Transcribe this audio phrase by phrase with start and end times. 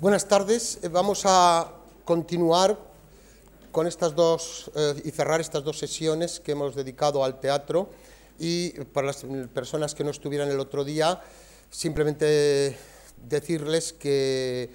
[0.00, 0.78] Buenas tardes.
[0.80, 1.74] Eh, vamos a
[2.06, 2.78] continuar
[3.70, 7.90] con estas dos eh, y cerrar estas dos sesiones que hemos dedicado al teatro
[8.38, 11.22] y para las personas que no estuvieran el otro día,
[11.68, 12.78] simplemente
[13.28, 14.70] decirles que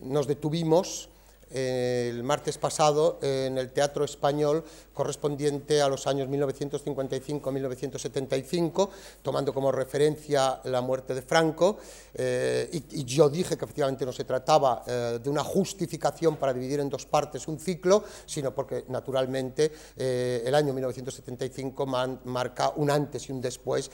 [0.00, 1.10] nos detuvimos
[1.50, 8.90] el martes pasado en el Teatro Español correspondiente a los años 1955-1975,
[9.22, 11.78] tomando como referencia la muerte de Franco,
[12.14, 16.80] eh, y, yo dije que efectivamente no se trataba eh, de una justificación para dividir
[16.80, 21.86] en dos partes un ciclo, sino porque naturalmente el año 1975
[22.24, 23.90] marca un antes y un después,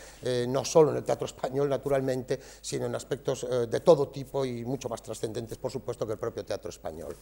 [0.48, 4.88] no solo en el teatro español, naturalmente, sino en aspectos de todo tipo y mucho
[4.88, 7.16] más trascendentes, por supuesto, que el propio teatro español.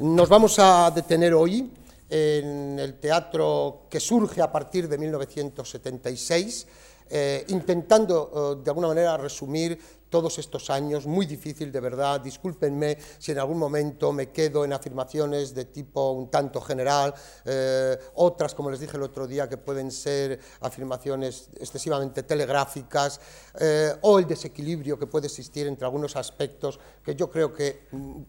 [0.00, 1.70] Nos vamos a detener hoy
[2.08, 6.66] en el teatro que surge a partir de 1976,
[7.10, 12.98] eh, intentando eh, de alguna manera resumir todos estos años, muy difícil de verdad, discúlpenme
[13.18, 18.54] si en algún momento me quedo en afirmaciones de tipo un tanto general, eh, otras,
[18.54, 23.20] como les dije el otro día, que pueden ser afirmaciones excesivamente telegráficas,
[23.60, 28.22] eh, o el desequilibrio que puede existir entre algunos aspectos que yo creo que mm,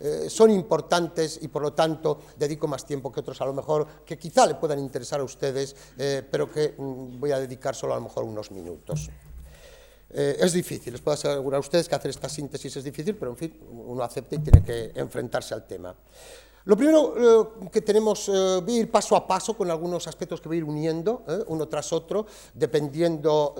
[0.00, 3.86] eh, son importantes y por lo tanto dedico más tiempo que otros a lo mejor,
[4.04, 5.74] que quizá le puedan interesar a ustedes,
[6.30, 9.10] pero que mm, voy a dedicar solo a lo mejor unos minutos.
[10.14, 13.30] Eh, es difícil, les puedo asegurar a ustedes que hacer esta síntesis es difícil, pero
[13.30, 15.94] en fin, uno acepta y tiene que enfrentarse al tema.
[16.64, 20.40] Lo primero eh, que tenemos, eh, voy a ir paso a paso con algunos aspectos
[20.40, 23.54] que voy a ir uniendo, uno tras otro, dependiendo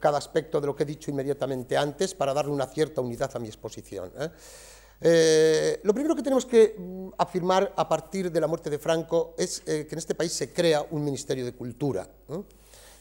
[0.00, 3.40] cada aspecto de lo que he dicho inmediatamente antes, para darle una cierta unidad a
[3.40, 4.12] mi exposición.
[4.14, 9.60] lo primero que tenemos que mm, afirmar a partir de la muerte de Franco es
[9.60, 12.08] que en este país se crea un Ministerio de Cultura.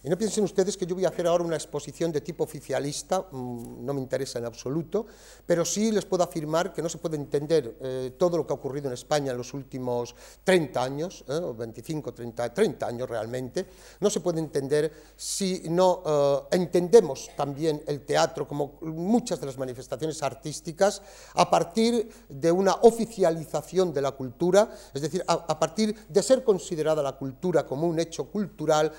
[0.06, 3.25] Y no piensen ustedes que yo voy a hacer ahora una exposición de tipo oficialista,
[3.31, 5.08] mm, no me interesa en absoluto,
[5.48, 8.56] pero sí les puedo afirmar que no se puede entender eh, todo lo que ha
[8.56, 13.65] ocurrido en España en los últimos 30 años, eh, o 25, 30, 30 años realmente,
[13.99, 19.58] no se puede entender si no eh, entendemos también el teatro como muchas de las
[19.58, 21.02] manifestaciones artísticas
[21.33, 26.44] a partir de una oficialización de la cultura, es decir, a, a partir de ser
[26.44, 28.92] considerada la cultura como un hecho cultural,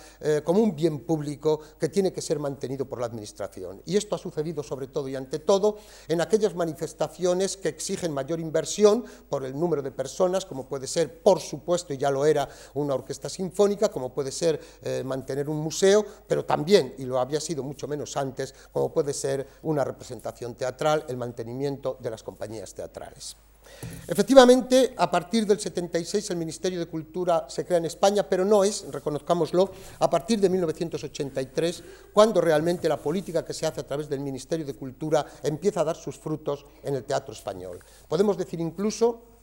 [0.44, 3.82] como un bien público que tiene que ser mantenido por la Administración.
[3.84, 8.40] Y esto ha sucedido sobre todo y ante todo en aquellas manifestaciones que exigen mayor
[8.40, 12.48] inversión por el número de personas, como puede ser, por supuesto, y ya lo era,
[12.74, 17.40] una orquesta sinfónica, como puede ser eh, mantener un museo, pero también, y lo había
[17.40, 22.74] sido mucho menos antes, como puede ser una representación teatral, el mantenimiento de las compañías
[22.74, 23.36] teatrales.
[24.06, 28.62] Efectivamente, a partir del 76 el Ministerio de Cultura se crea en España, pero no
[28.64, 31.82] es, reconozcámoslo, a partir de 1983,
[32.12, 35.84] cuando realmente la política que se hace a través del Ministerio de Cultura empieza a
[35.84, 37.80] dar sus frutos en el teatro español.
[38.08, 39.35] Podemos decir incluso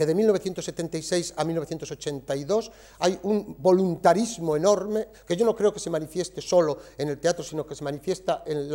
[0.00, 5.90] que de 1976 a 1982 hay un voluntarismo enorme, que yo no creo que se
[5.90, 8.72] manifieste solo en el teatro, sino que se manifiesta en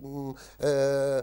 [0.00, 0.30] Mm,
[0.60, 1.22] eh,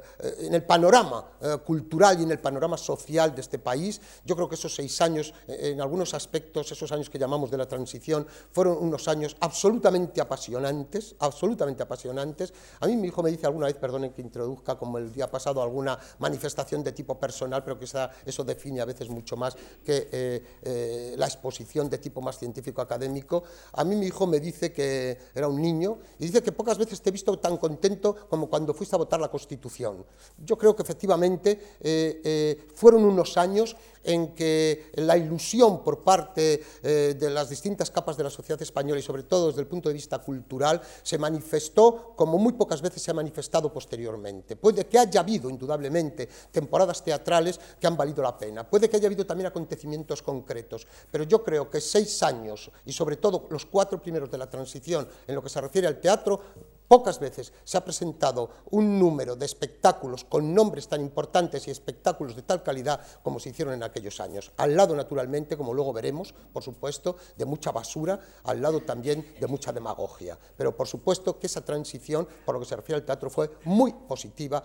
[0.51, 4.01] el panorama eh, cultural y en el panorama social de este país.
[4.25, 7.57] Yo creo que esos seis años, eh, en algunos aspectos, esos años que llamamos de
[7.57, 12.53] la transición, fueron unos años absolutamente apasionantes, absolutamente apasionantes.
[12.81, 15.61] A mí mi hijo me dice alguna vez, perdonen que introduzca como el día pasado
[15.61, 21.25] alguna manifestación de tipo personal, pero que eso define a veces mucho más que la
[21.25, 23.43] exposición de tipo más científico académico.
[23.73, 27.01] A mí mi hijo me dice que era un niño y dice que pocas veces
[27.01, 30.05] te he visto tan contento como cuando fuiste a votar la Constitución.
[30.37, 36.63] Yo creo que efectivamente eh, eh, fueron unos años en que la ilusión por parte
[36.83, 39.89] eh, de las distintas capas de la sociedad española y sobre todo desde el punto
[39.89, 44.55] de vista cultural se manifestó como muy pocas veces se ha manifestado posteriormente.
[44.55, 49.07] Puede que haya habido indudablemente temporadas teatrales que han valido la pena, puede que haya
[49.07, 54.01] habido también acontecimientos concretos, pero yo creo que seis años y sobre todo los cuatro
[54.01, 56.39] primeros de la transición en lo que se refiere al teatro
[56.87, 62.35] Pocas veces se ha presentado un número de espectáculos con nombres tan importantes y espectáculos
[62.35, 64.51] de tal calidad como se hicieron en aquellos años.
[64.57, 69.47] Al lado, naturalmente, como luego veremos, por supuesto, de mucha basura, al lado también de
[69.47, 70.37] mucha demagogia.
[70.55, 73.91] Pero por supuesto que esa transición, por lo que se refiere al teatro, fue muy
[73.91, 74.63] positiva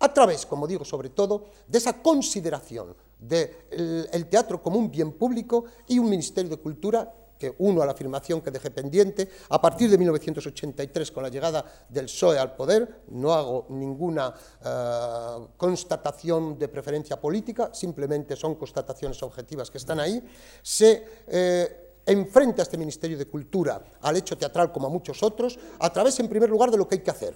[0.00, 5.64] a través, como digo, sobre todo, de esa consideración del teatro como un bien público
[5.86, 9.88] y un Ministerio de Cultura que uno a la afirmación que dejé pendiente, a partir
[9.88, 16.68] de 1983, con la llegada del PSOE al poder, no hago ninguna eh, constatación de
[16.68, 20.22] preferencia política, simplemente son constataciones objetivas que están ahí,
[20.60, 25.58] se eh, enfrenta a este Ministerio de Cultura al hecho teatral como a muchos otros,
[25.78, 27.34] a través, en primer lugar, de lo que hay que hacer,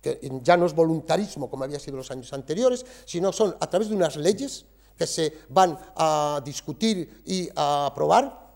[0.00, 3.90] que ya no es voluntarismo como había sido los años anteriores, sino son a través
[3.90, 4.64] de unas leyes
[4.96, 8.47] que se van a discutir y a aprobar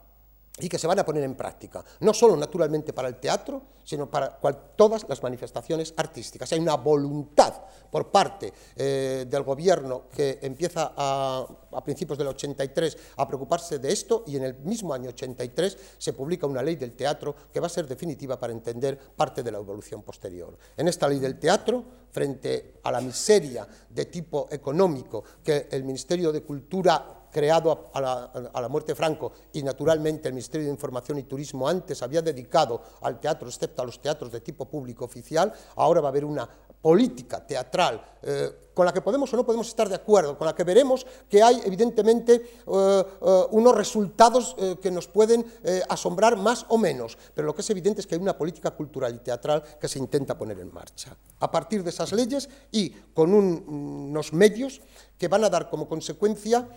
[0.58, 4.10] y que se van a poner en práctica, no solo naturalmente para el teatro, sino
[4.10, 6.52] para todas las manifestaciones artísticas.
[6.52, 7.54] Hay una voluntad
[7.90, 13.92] por parte eh, del gobierno que empieza a, a, principios del 83 a preocuparse de
[13.92, 17.66] esto y en el mismo año 83 se publica una ley del teatro que va
[17.66, 20.56] a ser definitiva para entender parte de la evolución posterior.
[20.76, 26.30] En esta ley del teatro, frente a la miseria de tipo económico que el Ministerio
[26.30, 31.24] de Cultura creado a la, muerte de Franco y naturalmente el Ministerio de Información y
[31.24, 36.00] Turismo antes había dedicado al teatro, excepto a los teatros de tipo público oficial, ahora
[36.00, 36.48] va a haber una
[36.80, 40.54] política teatral eh, con la que podemos o no podemos estar de acuerdo, con la
[40.54, 45.44] que veremos que hay evidentemente eh, eh, unos resultados eh, que nos pueden
[45.88, 49.14] asombrar más o menos, pero lo que es evidente es que hay una política cultural
[49.14, 51.16] y teatral que se intenta poner en marcha.
[51.40, 54.80] A partir de esas leyes y con un, unos medios
[55.18, 56.68] que van a dar como consecuencia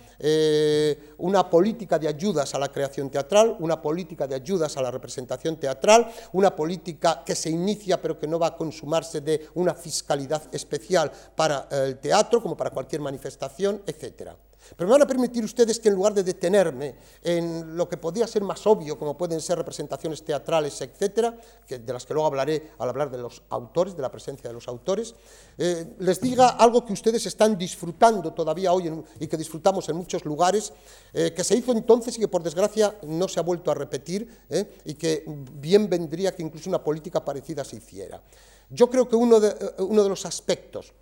[1.17, 5.57] una política de ayudas a la creación teatral, una política de ayudas a la representación
[5.57, 10.43] teatral, una política que se inicia pero que no va a consumarse de una fiscalidad
[10.51, 14.35] especial para el teatro como para cualquier manifestación, etcétera.
[14.75, 18.25] Pero me van a permitir ustedes que en lugar de detenerme en lo que podía
[18.25, 21.37] ser más obvio, como pueden ser representaciones teatrales, etcétera,
[21.67, 24.53] que, de las que luego hablaré al hablar de los autores, de la presencia de
[24.53, 25.13] los autores,
[25.57, 29.97] eh, les diga algo que ustedes están disfrutando todavía hoy en, y que disfrutamos en
[29.97, 30.73] muchos lugares,
[31.13, 34.27] eh, que se hizo entonces y que por desgracia no se ha vuelto a repetir
[34.49, 35.23] eh, y que
[35.53, 38.21] bien vendría que incluso una política parecida se hiciera.
[38.69, 40.93] Yo creo que uno de, eh, uno de los aspectos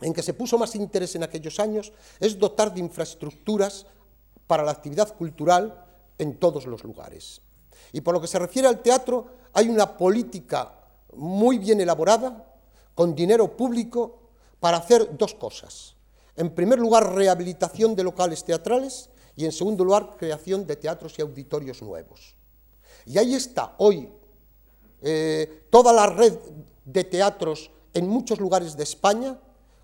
[0.00, 3.86] en que se puso más interés en aquellos años es dotar de infraestructuras
[4.46, 5.84] para la actividad cultural
[6.18, 7.40] en todos los lugares.
[7.92, 10.72] Y por lo que se refiere al teatro, hay una política
[11.14, 12.44] muy bien elaborada,
[12.94, 14.30] con dinero público,
[14.60, 15.94] para hacer dos cosas.
[16.36, 21.22] En primer lugar, rehabilitación de locales teatrales y en segundo lugar, creación de teatros y
[21.22, 22.34] auditorios nuevos.
[23.06, 24.08] Y ahí está hoy
[25.00, 26.36] eh, toda la red
[26.84, 29.38] de teatros en muchos lugares de España,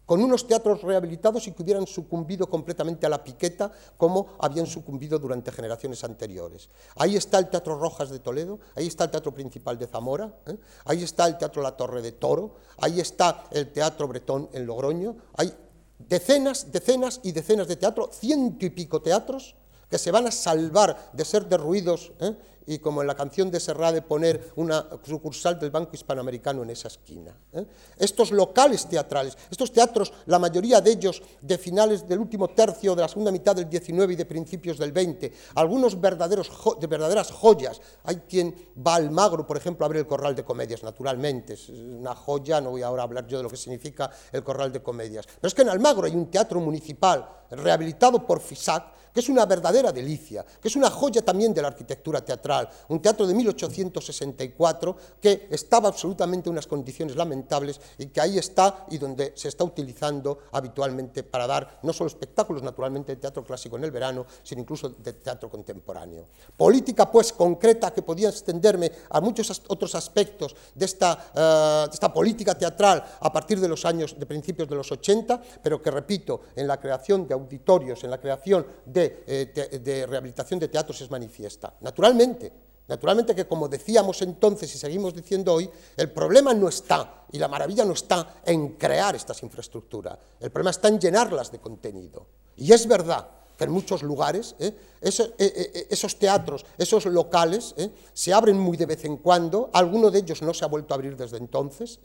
[0.06, 5.18] con unos teatros rehabilitados y que hubieran sucumbido completamente a la piqueta como habían sucumbido
[5.18, 6.68] durante generaciones anteriores.
[6.96, 10.56] Ahí está el Teatro Rojas de Toledo, ahí está el Teatro Principal de Zamora, ¿eh?
[10.84, 15.16] ahí está el Teatro La Torre de Toro, ahí está el Teatro Bretón en Logroño,
[15.36, 15.52] hay
[15.98, 19.54] decenas, decenas y decenas de teatros, ciento y pico teatros
[19.94, 22.34] que se van a salvar de ser derruidos ¿eh?
[22.66, 26.70] y como en la canción de Serra de poner una sucursal del Banco Hispanoamericano en
[26.70, 27.32] esa esquina.
[27.52, 27.64] ¿eh?
[27.96, 33.02] Estos locales teatrales, estos teatros, la mayoría de ellos de finales del último tercio de
[33.02, 36.50] la segunda mitad del 19 y de principios del 20, algunos verdaderos
[36.80, 37.80] de verdaderas joyas.
[38.02, 38.52] Hay quien
[38.84, 42.60] va al Magro, por ejemplo, a ver el Corral de Comedias, naturalmente, es una joya,
[42.60, 45.24] no voy ahora a hablar yo de lo que significa el Corral de Comedias.
[45.26, 49.46] Pero es que en Almagro hay un teatro municipal rehabilitado por FISAC, que es una
[49.46, 54.96] verdadera delicia, que es una joya también de la arquitectura teatral, un teatro de 1864
[55.20, 59.62] que estaba absolutamente en unas condiciones lamentables y que ahí está y donde se está
[59.62, 64.62] utilizando habitualmente para dar no solo espectáculos naturalmente de teatro clásico en el verano, sino
[64.62, 66.26] incluso de teatro contemporáneo.
[66.56, 72.12] Política pues concreta que podía extenderme a muchos otros aspectos de esta, uh, de esta
[72.12, 76.40] política teatral a partir de los años de principios de los 80, pero que repito,
[76.56, 81.00] en la creación de auditorios, en la creación de eh, de, de rehabilitación de teatros
[81.00, 81.74] es manifiesta.
[81.80, 82.52] Naturalmente,
[82.86, 87.48] Naturalmente que, como decíamos entonces y seguimos diciendo hoy, el problema no está, y la
[87.48, 92.26] maravilla no está en crear estas infraestructuras, el problema está en llenarlas de contenido.
[92.56, 93.26] Y es verdad
[93.58, 94.74] en muchos lugares ¿eh?
[95.00, 97.74] Esos, eh, eh, esos, teatros, esos locales,
[98.14, 100.96] se abren muy de vez en cuando, alguno de ellos no se ha vuelto a
[100.96, 102.00] abrir desde entonces,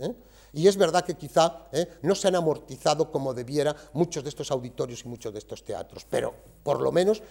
[0.51, 1.70] y es verdad que quizá
[2.01, 6.06] no se han amortizado como debiera muchos de estos auditorios y muchos de estos teatros,
[6.10, 7.24] pero por lo menos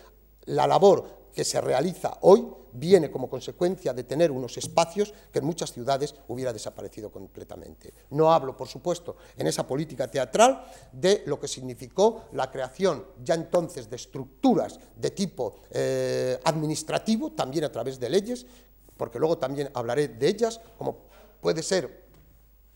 [0.49, 5.45] la labor que se realiza hoy viene como consecuencia de tener unos espacios que en
[5.45, 7.93] muchas ciudades hubiera desaparecido completamente.
[8.11, 13.35] No hablo, por supuesto, en esa política teatral de lo que significó la creación ya
[13.35, 18.47] entonces de estructuras de tipo eh, administrativo, también a través de leyes,
[18.97, 21.09] porque luego también hablaré de ellas, como
[21.41, 22.09] puede ser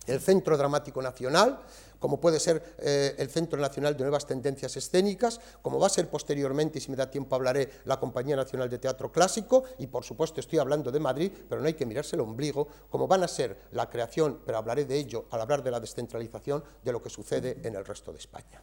[0.07, 1.61] el Centro Dramático Nacional,
[2.03, 6.11] como puede ser eh, el Centro Nacional de Nuevas Tendencias Escénicas, como va a ser
[6.11, 10.03] posteriormente, y si me da tiempo hablaré, la Compañía Nacional de Teatro Clásico, y por
[10.03, 13.29] supuesto estoy hablando de Madrid, pero no hay que mirarse el ombligo, como van a
[13.29, 17.09] ser la creación, pero hablaré de ello al hablar de la descentralización, de lo que
[17.09, 18.61] sucede en el resto de España.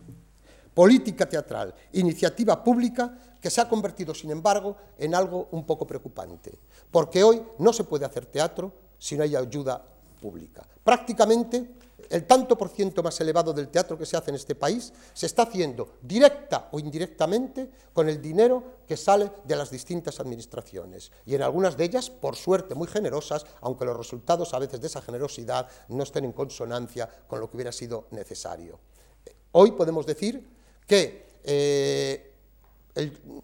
[0.73, 6.59] Política teatral, iniciativa pública que se ha convertido, sin embargo, en algo un poco preocupante,
[6.91, 9.81] porque hoy no se puede hacer teatro si no hay ayuda
[10.19, 10.67] pública.
[10.83, 11.78] Prácticamente
[12.09, 15.25] el tanto por ciento más elevado del teatro que se hace en este país se
[15.25, 21.11] está haciendo directa o indirectamente con el dinero que sale de las distintas administraciones.
[21.25, 24.87] Y en algunas de ellas, por suerte, muy generosas, aunque los resultados a veces de
[24.87, 28.79] esa generosidad no estén en consonancia con lo que hubiera sido necesario.
[29.51, 30.47] Hoy podemos decir
[30.85, 32.29] que eh,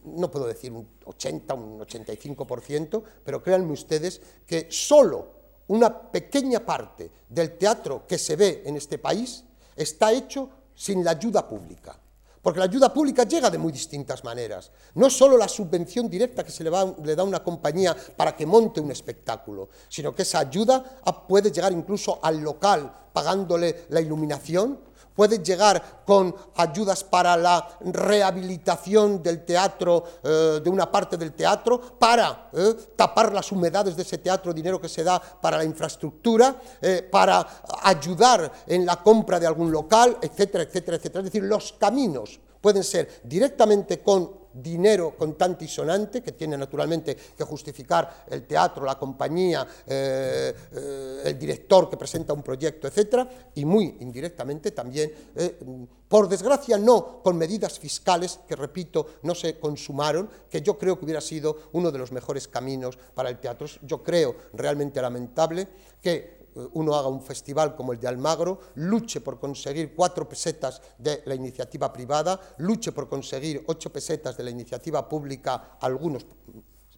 [0.04, 5.35] no puedo decir un 80, un 85%, pero créanme ustedes que solo
[5.68, 9.44] una pequeña parte del teatro que se ve en este país
[9.76, 11.98] está hecho sin la ayuda pública.
[12.42, 14.72] Porque la ayuda pública llega de muy distintas maneras.
[14.94, 16.70] No solo la subvención directa que se le,
[17.04, 20.84] le da a una compañía para que monte un espectáculo, sino que esa ayuda
[21.28, 24.80] puede llegar incluso al local pagándole la iluminación,
[25.16, 31.80] puede llegar con ayudas para la rehabilitación del teatro, eh, de una parte del teatro,
[31.98, 36.60] para eh, tapar las humedades de ese teatro, dinero que se da para la infraestructura,
[36.82, 37.48] eh, para
[37.84, 41.20] ayudar en la compra de algún local, etcétera, etcétera, etcétera.
[41.22, 47.16] Es decir, los caminos pueden ser directamente con dinero contante y sonante, que tiene naturalmente
[47.16, 53.28] que justificar el teatro, la compañía, eh, eh, el director que presenta un proyecto, etc.,
[53.56, 55.60] y muy indirectamente también, eh,
[56.08, 61.06] por desgracia no con medidas fiscales, que repito, no se consumaron, que yo creo que
[61.06, 63.68] hubiera sido uno de los mejores caminos para el teatro.
[63.82, 65.68] Yo creo realmente lamentable
[66.02, 71.22] que uno haga un festival como el de Almagro, luche por conseguir cuatro pesetas de
[71.26, 76.26] la iniciativa privada, luche por conseguir ocho pesetas de la iniciativa pública, algunos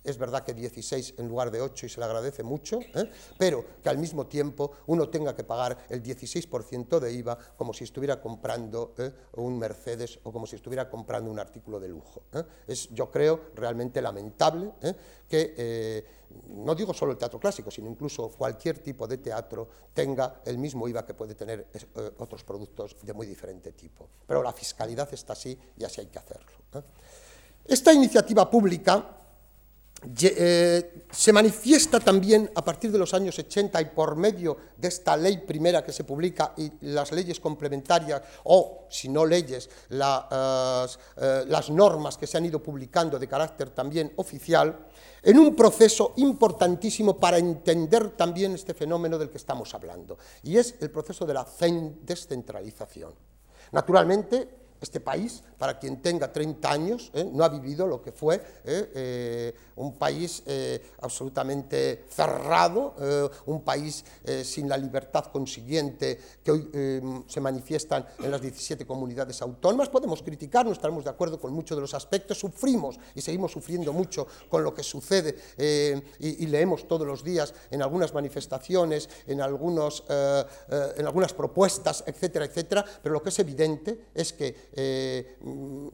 [0.08, 3.12] es verdad que 16 en lugar de 8 y se le agradece mucho, ¿eh?
[3.38, 7.84] pero que al mismo tiempo uno tenga que pagar el 16% de IVA como si
[7.84, 9.12] estuviera comprando ¿eh?
[9.34, 12.24] un Mercedes o como si estuviera comprando un artículo de lujo.
[12.32, 12.44] ¿eh?
[12.68, 14.72] Es, yo creo, realmente lamentable
[15.28, 16.06] que,
[16.48, 20.88] no digo solo el teatro clásico, sino incluso cualquier tipo de teatro tenga el mismo
[20.88, 21.68] IVA que puede tener
[22.18, 24.08] otros productos de muy diferente tipo.
[24.26, 26.52] Pero la fiscalidad está así y así hay que hacerlo.
[27.66, 29.18] Esta iniciativa pública
[30.22, 35.18] eh, se manifiesta también a partir de los años 80 y por medio de esta
[35.18, 41.70] ley primera que se publica y las leyes complementarias o, si no leyes, eh, las
[41.72, 44.86] normas que se han ido publicando de carácter también oficial,
[45.24, 50.76] en un proceso importantísimo para entender también este fenómeno del que estamos hablando, y es
[50.80, 51.48] el proceso de la
[52.04, 53.14] descentralización.
[53.72, 57.30] Naturalmente, este país, para quien tenga 30 años, ¿eh?
[57.32, 58.92] no ha vivido lo que fue ¿eh?
[58.96, 60.44] Eh, un país
[61.02, 62.96] absolutamente cerrado,
[63.46, 64.04] un país
[64.44, 69.90] sin la libertad consiguiente que hoy se manifiestan en las 17 comunidades autónomas.
[69.90, 73.94] Podemos criticar, no estaremos de acuerdo con muchos de los aspectos, sufrimos y seguimos sufriendo
[73.94, 75.36] mucho con lo que sucede
[76.20, 82.46] y, y, leemos todos los días en algunas manifestaciones, en, algunos, en algunas propuestas, etcétera,
[82.46, 85.38] etcétera, pero lo que es evidente es que eh,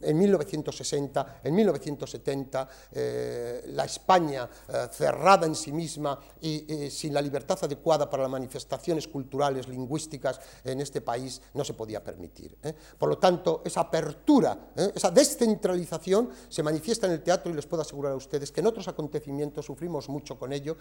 [0.01, 7.21] en 1960, en 1970, eh, la España eh, cerrada en sí misma y sin la
[7.21, 12.57] libertad adecuada para las manifestaciones culturales, lingüísticas en este país no se podía permitir.
[12.97, 17.81] Por lo tanto, esa apertura, esa descentralización se manifiesta en el teatro y les puedo
[17.81, 20.77] asegurar a ustedes que en otros acontecimientos sufrimos mucho con ello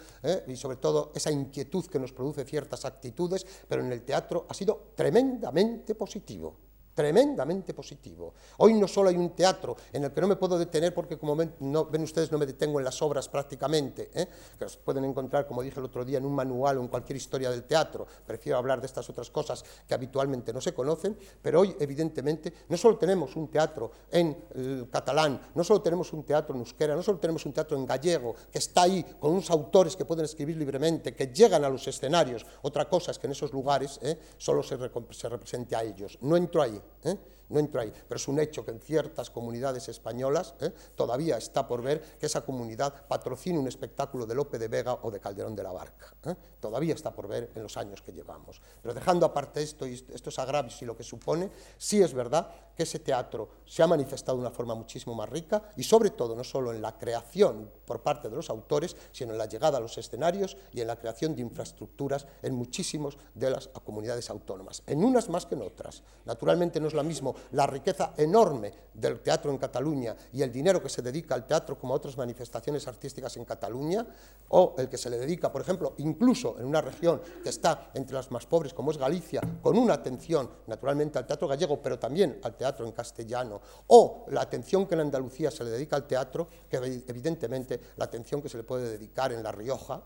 [0.47, 4.55] y sobre todo esa inquietud que nos produce ciertas actitudes, pero en el teatro ha
[4.55, 8.35] sido tremendamente positivo tremendamente positivo.
[8.59, 11.37] Hoy no solo hay un teatro en el que no me puedo detener porque como
[11.37, 11.55] ven,
[12.03, 14.27] ustedes no me detengo en las obras prácticamente, ¿eh?
[14.59, 17.17] que los pueden encontrar, como dije el otro día, en un manual o en cualquier
[17.17, 18.07] historia del teatro.
[18.27, 22.77] Prefiero hablar de estas otras cosas que habitualmente no se conocen, pero hoy evidentemente no
[22.77, 27.19] solo tenemos un teatro en catalán, no solo tenemos un teatro en euskera, no solo
[27.19, 31.15] tenemos un teatro en gallego, que está ahí con unos autores que pueden escribir libremente,
[31.15, 32.45] que llegan a los escenarios.
[32.63, 34.19] Otra cosa es que en esos lugares ¿eh?
[34.37, 34.77] solo se,
[35.11, 36.19] se represente a ellos.
[36.21, 36.82] No entro ahí.
[37.05, 37.17] ¿Eh?
[37.53, 40.73] No entro ahí, pero es un hecho que en ciertas comunidades españolas ¿eh?
[40.95, 45.11] todavía está por ver que esa comunidad patrocine un espectáculo de Lope de Vega o
[45.11, 46.15] de Calderón de la Barca.
[46.25, 46.35] ¿eh?
[46.59, 48.61] Todavía está por ver en los años que llevamos.
[48.81, 52.85] Pero dejando aparte esto y estos agravios y lo que supone, sí es verdad que
[52.85, 56.45] ese teatro se ha manifestado de una forma muchísimo más rica y sobre todo no
[56.45, 59.99] solo en la creación por parte de los autores, sino en la llegada a los
[59.99, 65.29] escenarios y en la creación de infraestructuras en muchísimos de las comunidades autónomas, en unas
[65.29, 66.03] más que en otras.
[66.25, 70.83] Naturalmente no es lo mismo la riqueza enorme del teatro en Cataluña y el dinero
[70.83, 74.07] que se dedica al teatro como a otras manifestaciones artísticas en Cataluña,
[74.49, 78.15] o el que se le dedica, por ejemplo, incluso en una región que está entre
[78.15, 82.39] las más pobres como es Galicia, con una atención naturalmente al teatro gallego, pero también
[82.43, 86.49] al teatro en castellano, o la atención que en Andalucía se le dedica al teatro,
[86.69, 90.03] que evidentemente la atención que se le puede dedicar en La Rioja,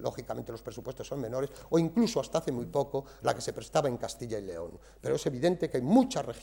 [0.00, 3.88] lógicamente los presupuestos son menores, o incluso hasta hace muy poco la que se prestaba
[3.88, 4.78] en Castilla y León.
[5.00, 6.39] Pero es evidente que hay muchas regiones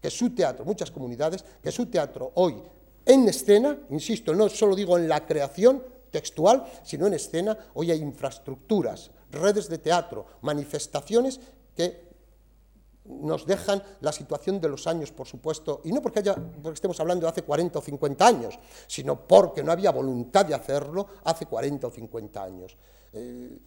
[0.00, 2.62] que su teatro, muchas comunidades, que su teatro hoy
[3.06, 8.00] en escena, insisto, no solo digo en la creación textual, sino en escena, hoy hay
[8.00, 11.40] infraestructuras, redes de teatro, manifestaciones
[11.76, 12.14] que
[13.04, 16.98] nos dejan la situación de los años, por supuesto, y no porque, haya, porque estemos
[17.00, 21.44] hablando de hace 40 o 50 años, sino porque no había voluntad de hacerlo hace
[21.44, 22.76] 40 o 50 años.
[23.12, 23.58] Eh,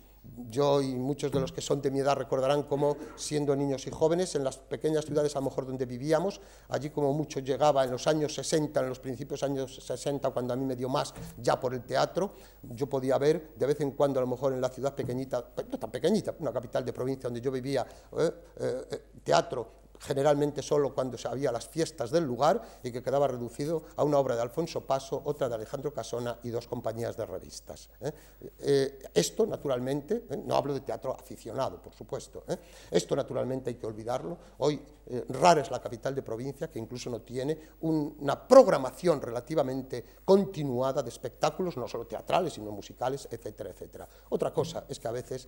[0.49, 3.91] yo y muchos de los que son de mi edad recordarán cómo, siendo niños y
[3.91, 7.91] jóvenes, en las pequeñas ciudades a lo mejor donde vivíamos, allí como mucho llegaba en
[7.91, 11.59] los años 60, en los principios años 60, cuando a mí me dio más ya
[11.59, 12.33] por el teatro,
[12.63, 15.79] yo podía ver de vez en cuando a lo mejor en la ciudad pequeñita, no
[15.79, 17.85] tan pequeñita, una capital de provincia donde yo vivía,
[18.17, 23.27] eh, eh, teatro generalmente solo cuando se había las fiestas del lugar y que quedaba
[23.27, 27.25] reducido a una obra de Alfonso Paso, otra de Alejandro Casona y dos compañías de
[27.25, 27.89] revistas.
[28.01, 28.11] ¿eh?
[28.59, 30.43] Eh, esto, naturalmente, ¿eh?
[30.45, 32.43] no hablo de teatro aficionado, por supuesto,
[32.91, 34.37] esto naturalmente hay que olvidarlo.
[34.59, 34.81] Hoy
[35.29, 41.09] rara es la capital de provincia que incluso no tiene una programación relativamente continuada de
[41.09, 44.07] espectáculos, no solo teatrales, sino musicales, etcétera, etcétera.
[44.29, 45.47] Otra cosa es que a veces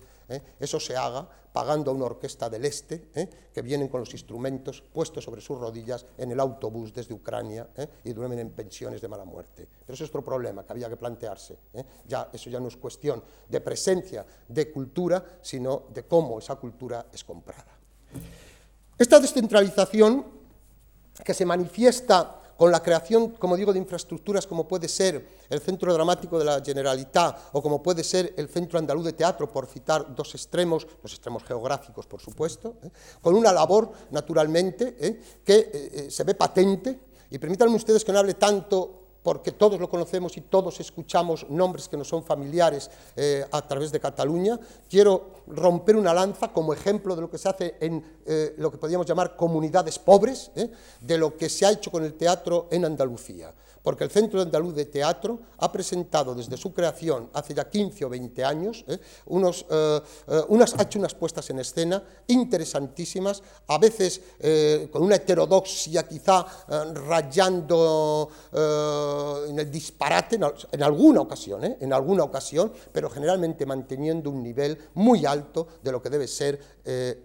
[0.58, 3.08] eso se haga pagando a una orquesta del este,
[3.52, 7.88] que vienen con los instrumentos puestos sobre sus rodillas en el autobús desde Ucrania ¿eh?
[8.04, 9.66] y duermen en pensiones de mala muerte.
[9.86, 11.58] Pero ese es otro problema que había que plantearse.
[11.74, 11.84] ¿eh?
[12.06, 17.06] Ya, eso ya no es cuestión de presencia de cultura, sino de cómo esa cultura
[17.12, 17.78] es comprada.
[19.00, 20.26] Esta descentralización
[21.24, 25.94] que se manifiesta con la creación, como digo, de infraestructuras como puede ser el Centro
[25.94, 30.14] Dramático de la Generalitat o como puede ser el Centro Andaluz de Teatro, por citar
[30.14, 32.90] dos extremos, los extremos geográficos, por supuesto, ¿eh?
[33.22, 35.18] con una labor, naturalmente, ¿eh?
[35.42, 39.88] que eh, se ve patente, y permítanme ustedes que no hable tanto porque todos lo
[39.88, 44.58] conocemos y todos escuchamos nombres que no son familiares eh, a través de Cataluña,
[44.88, 48.78] quiero romper una lanza como ejemplo de lo que se hace en eh, lo que
[48.78, 52.84] podríamos llamar comunidades pobres, eh, de lo que se ha hecho con el teatro en
[52.84, 58.04] Andalucía porque el Centro Andaluz de Teatro ha presentado desde su creación hace ya 15
[58.04, 58.94] o 20 años, ¿eh?
[58.94, 64.20] eh, eh, unas, ha hecho unas puestas en escena interesantísimas, a veces
[64.90, 66.46] con una heterodoxia quizá
[66.94, 74.78] rayando en el disparate en, alguna ocasión, en alguna ocasión, pero generalmente manteniendo un nivel
[74.94, 76.60] muy alto de lo que debe ser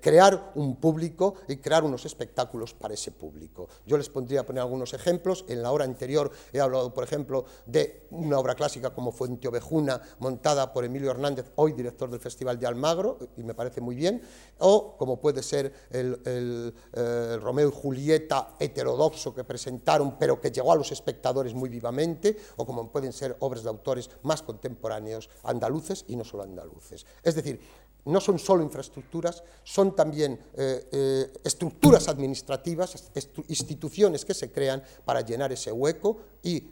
[0.02, 3.68] crear un público y crear unos espectáculos para ese público.
[3.86, 8.08] Yo les pondría poner algunos ejemplos, en la hora anterior He hablado, por ejemplo, de
[8.12, 12.68] una obra clásica como Fuente Ovejuna, montada por Emilio Hernández, hoy director del Festival de
[12.68, 14.22] Almagro, y me parece muy bien,
[14.60, 20.72] o como puede ser el, eh, Romeo y Julieta heterodoxo que presentaron, pero que llegó
[20.72, 26.06] a los espectadores muy vivamente, o como pueden ser obras de autores más contemporáneos andaluces
[26.08, 27.06] y no solo andaluces.
[27.24, 27.60] Es decir,
[28.06, 33.12] no son solo infraestructuras, son también eh, eh, estructuras administrativas,
[33.48, 36.72] instituciones que se crean para llenar ese hueco y,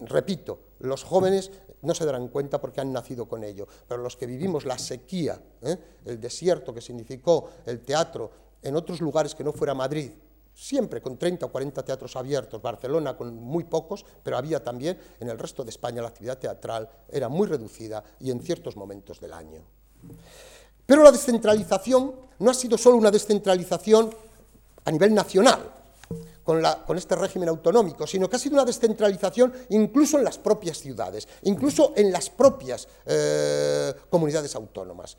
[0.00, 1.50] repito, los jóvenes
[1.82, 5.40] no se darán cuenta porque han nacido con ello, pero los que vivimos la sequía,
[5.62, 5.76] ¿eh?
[6.04, 8.30] el desierto que significó el teatro
[8.62, 10.10] en otros lugares que no fuera Madrid,
[10.54, 15.28] siempre con 30 o 40 teatros abiertos, Barcelona con muy pocos, pero había también en
[15.28, 19.32] el resto de España la actividad teatral era muy reducida y en ciertos momentos del
[19.32, 19.62] año.
[20.86, 24.14] Pero la descentralización no ha sido solo una descentralización
[24.84, 25.70] a nivel nacional,
[26.44, 26.62] con,
[26.98, 31.94] este régimen autonómico, sino que ha sido una descentralización incluso en las propias ciudades, incluso
[31.96, 35.16] en las propias eh, comunidades autónomas.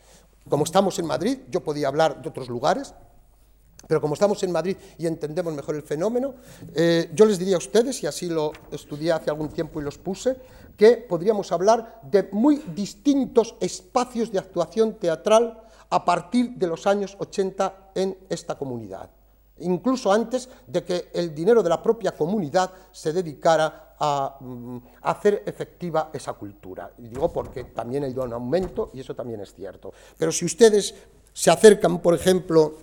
[0.47, 2.93] Como estamos en Madrid, yo podía hablar de otros lugares,
[3.87, 6.35] pero como estamos en Madrid y entendemos mejor el fenómeno,
[6.73, 9.97] eh, yo les diría a ustedes, y así lo estudié hace algún tiempo y los
[9.97, 10.37] puse,
[10.75, 17.15] que podríamos hablar de muy distintos espacios de actuación teatral a partir de los años
[17.19, 19.09] 80 en esta comunidad,
[19.59, 25.43] incluso antes de que el dinero de la propia comunidad se dedicara a, mm, hacer
[25.45, 26.91] efectiva esa cultura.
[26.97, 29.93] Y digo porque también ha ido en aumento y eso también es cierto.
[30.17, 30.93] Pero si ustedes
[31.31, 32.73] se acercan, por ejemplo,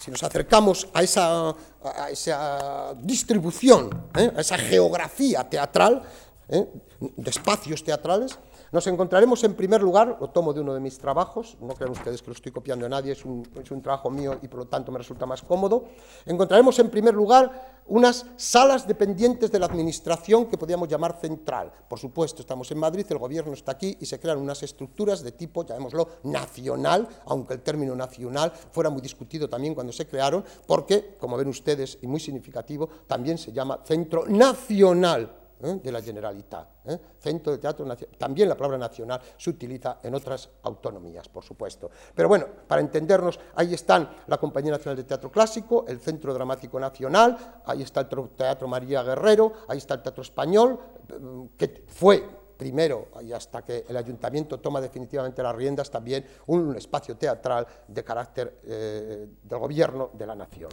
[0.00, 4.32] si nos acercamos a esa, a esa distribución, ¿eh?
[4.34, 6.02] a esa geografía teatral,
[6.48, 6.66] ¿eh?
[6.98, 8.38] de espacios teatrales,
[8.72, 12.22] nos encontraremos en primer lugar, lo tomo de uno de mis trabajos, no crean ustedes
[12.22, 14.98] que lo estoy copiando de nadie, es un trabajo mío y por lo tanto me
[14.98, 15.84] resulta más cómodo,
[16.26, 21.72] encontraremos en primer lugar unas salas dependientes de la administración que podríamos llamar central.
[21.88, 25.32] Por supuesto, estamos en Madrid, el gobierno está aquí y se crean unas estructuras de
[25.32, 31.16] tipo, llamémoslo, nacional, aunque el término nacional fuera muy discutido también cuando se crearon, porque,
[31.18, 35.80] como ven ustedes, y muy significativo, también se llama Centro Nacional ¿eh?
[35.82, 36.68] de la Generalitat.
[36.86, 36.98] ¿eh?
[37.18, 38.16] Centro de Teatro Nacional.
[38.18, 41.90] También la palabra nacional se utiliza en otras autonomías, por supuesto.
[42.14, 46.78] Pero bueno, para entendernos, ahí están la Compañía Nacional de Teatro Clásico, el Centro Dramático
[46.78, 50.78] Nacional, ahí está el Teatro María Guerrero, ahí está el Teatro Español,
[51.56, 57.16] que fue primero, y hasta que el ayuntamiento toma definitivamente las riendas, también un espacio
[57.16, 60.70] teatral de carácter eh, del gobierno de la nación.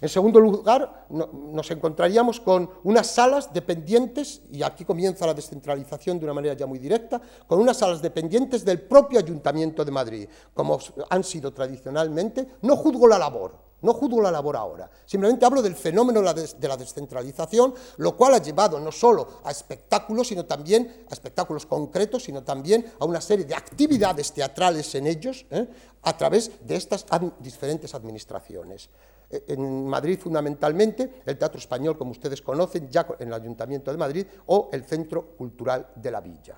[0.00, 6.24] En segundo lugar, nos encontraríamos con unas salas dependientes, y aquí comienza la descentralización de
[6.24, 10.78] una manera ya muy directa, con unas salas dependientes del propio Ayuntamiento de Madrid, como
[11.10, 12.46] han sido tradicionalmente.
[12.62, 16.76] No juzgo la labor, no juzgo la labor ahora, simplemente hablo del fenómeno de la
[16.78, 22.42] descentralización, lo cual ha llevado no solo a espectáculos, sino también a espectáculos concretos, sino
[22.42, 25.68] también a una serie de actividades teatrales en ellos, ¿eh?
[26.02, 27.04] a través de estas
[27.40, 28.88] diferentes administraciones
[29.30, 34.26] en Madrid fundamentalmente, el Teatro Español, como ustedes conocen, ya en el Ayuntamiento de Madrid,
[34.46, 36.56] o el Centro Cultural de la Villa.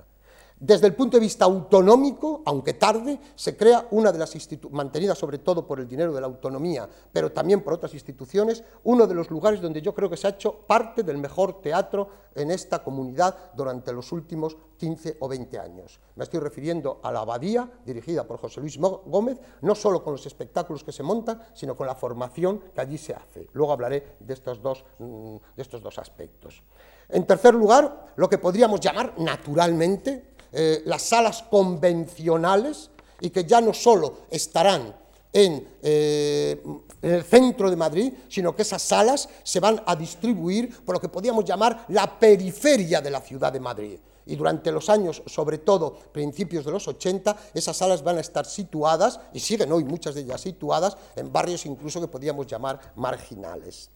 [0.59, 5.15] Desde el punto de vista autonómico, aunque tarde, se crea una de las instituciones, mantenida
[5.15, 9.15] sobre todo por el dinero de la autonomía, pero también por otras instituciones, uno de
[9.15, 12.83] los lugares donde yo creo que se ha hecho parte del mejor teatro en esta
[12.83, 15.99] comunidad durante los últimos 15 o 20 años.
[16.15, 20.25] Me estoy refiriendo a la Abadía, dirigida por José Luis Gómez, no solo con los
[20.25, 23.47] espectáculos que se montan, sino con la formación que allí se hace.
[23.53, 26.63] Luego hablaré de estos dos, mm, de estos dos aspectos.
[27.09, 33.59] En tercer lugar, lo que podríamos llamar naturalmente eh, las salas convencionales y que ya
[33.59, 34.93] no solo estarán
[35.35, 40.95] eh, en, el centro de Madrid, sino que esas salas se van a distribuir por
[40.95, 43.99] lo que podríamos llamar la periferia de la ciudad de Madrid.
[44.25, 48.45] Y durante los años, sobre todo principios de los 80, esas salas van a estar
[48.45, 53.89] situadas, y siguen hoy muchas de ellas situadas, en barrios incluso que podríamos llamar marginales.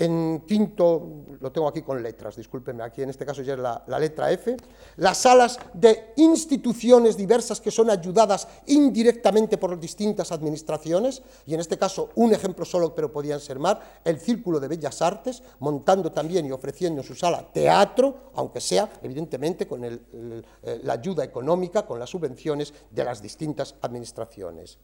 [0.00, 3.98] En quinto, lo tengo aquí con letras, discúlpenme, aquí en este caso ya es la,
[3.98, 4.56] letra F,
[4.96, 11.76] las salas de instituciones diversas que son ayudadas indirectamente por distintas administraciones, y en este
[11.76, 16.46] caso un ejemplo solo, pero podían ser más, el Círculo de Bellas Artes, montando también
[16.46, 22.08] y ofreciendo en su sala teatro, aunque sea evidentemente con la ayuda económica, con las
[22.08, 24.78] subvenciones de las distintas administraciones.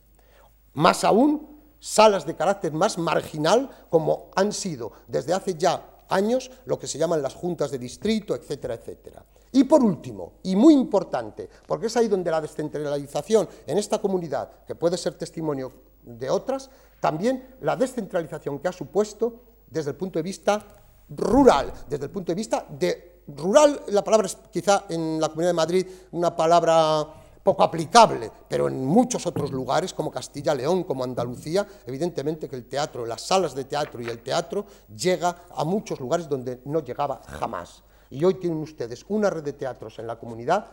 [0.75, 6.81] Más aún, salas de carácter más marginal, como han sido desde hace ya años lo
[6.81, 9.25] que se llaman las juntas de distrito, etcétera, etcétera.
[9.53, 14.65] Y por último, y muy importante, porque es ahí donde la descentralización en esta comunidad,
[14.67, 15.73] que puede ser testimonio
[16.03, 20.67] de otras, también la descentralización que ha supuesto desde el punto de vista
[21.09, 25.51] rural, desde el punto de vista de rural, la palabra es quizá en la Comunidad
[25.51, 31.65] de Madrid una palabra poco aplicable, pero en muchos otros lugares, como Castilla-León, como Andalucía,
[31.87, 36.29] evidentemente que el teatro, las salas de teatro y el teatro llega a muchos lugares
[36.29, 37.85] donde no llegaba jamás.
[38.11, 40.67] Y hoy tienen ustedes una red de teatros en la comunidad.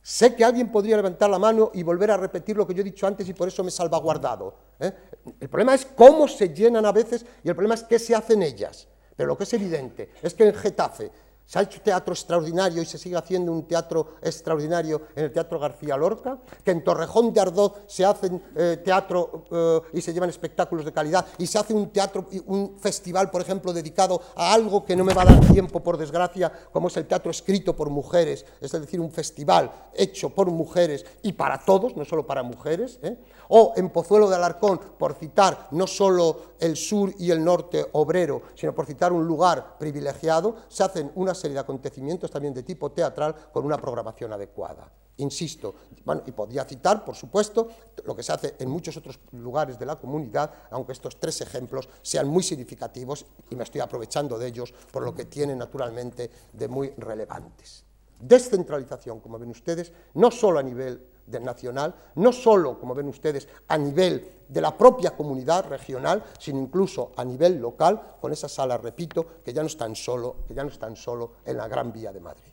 [0.00, 2.84] Sé que alguien podría levantar la mano y volver a repetir lo que yo he
[2.84, 4.54] dicho antes y por eso me he salvaguardado.
[4.80, 4.94] ¿eh?
[5.38, 8.42] El problema es cómo se llenan a veces y el problema es qué se hacen
[8.42, 8.88] ellas.
[9.14, 11.10] Pero lo que es evidente es que en Getafe
[11.46, 15.60] se ha hecho teatro extraordinario y se sigue haciendo un teatro extraordinario en el Teatro
[15.60, 20.28] García Lorca, que en Torrejón de Ardoz se hacen eh, teatro eh, y se llevan
[20.28, 24.84] espectáculos de calidad, y se hace un teatro, un festival, por ejemplo, dedicado a algo
[24.84, 27.90] que no me va a dar tiempo, por desgracia, como es el teatro escrito por
[27.90, 32.98] mujeres, es decir, un festival hecho por mujeres y para todos, no solo para mujeres,
[33.02, 33.16] ¿eh?
[33.48, 38.42] O en Pozuelo de Alarcón, por citar no solo el sur y el norte obrero,
[38.54, 42.90] sino por citar un lugar privilegiado, se hacen una serie de acontecimientos también de tipo
[42.92, 44.90] teatral con una programación adecuada.
[45.18, 47.68] Insisto, bueno, y podría citar, por supuesto,
[48.04, 51.88] lo que se hace en muchos otros lugares de la comunidad, aunque estos tres ejemplos
[52.02, 56.68] sean muy significativos y me estoy aprovechando de ellos por lo que tienen naturalmente de
[56.68, 57.84] muy relevantes.
[58.20, 63.76] Descentralización, como ven ustedes, no solo a nivel nacional, no solo, como ven ustedes, a
[63.76, 69.26] nivel de la propia comunidad regional, sino incluso a nivel local, con esas salas, repito,
[69.44, 72.20] que ya no están solo, que ya no están solo en la Gran Vía de
[72.20, 72.52] Madrid.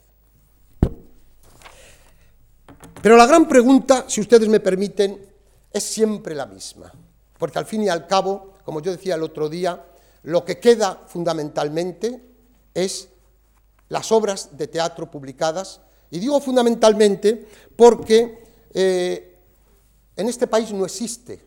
[3.02, 5.30] Pero la gran pregunta, si ustedes me permiten,
[5.72, 6.92] es siempre la misma,
[7.38, 9.86] porque al fin y al cabo, como yo decía el otro día,
[10.24, 12.22] lo que queda fundamentalmente
[12.74, 13.10] es
[13.90, 18.43] las obras de teatro publicadas, y digo fundamentalmente porque
[18.74, 19.40] eh,
[20.16, 21.44] en este país no existe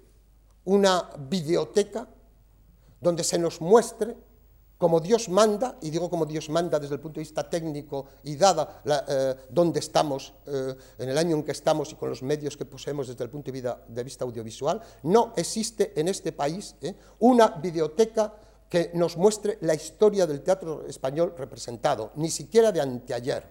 [0.65, 2.09] una biblioteca
[3.01, 4.17] donde se nos muestre
[4.79, 8.37] como Dios manda, y digo como Dios manda desde el punto de vista técnico y
[8.37, 12.23] dada la, eh, donde estamos, eh, en el año en que estamos y con los
[12.23, 16.77] medios que poseemos desde el punto de vista, de audiovisual, no existe en este país
[17.21, 18.35] una videoteca
[18.69, 23.45] que nos muestre la historia del teatro español representado, ni siquiera de anteayer,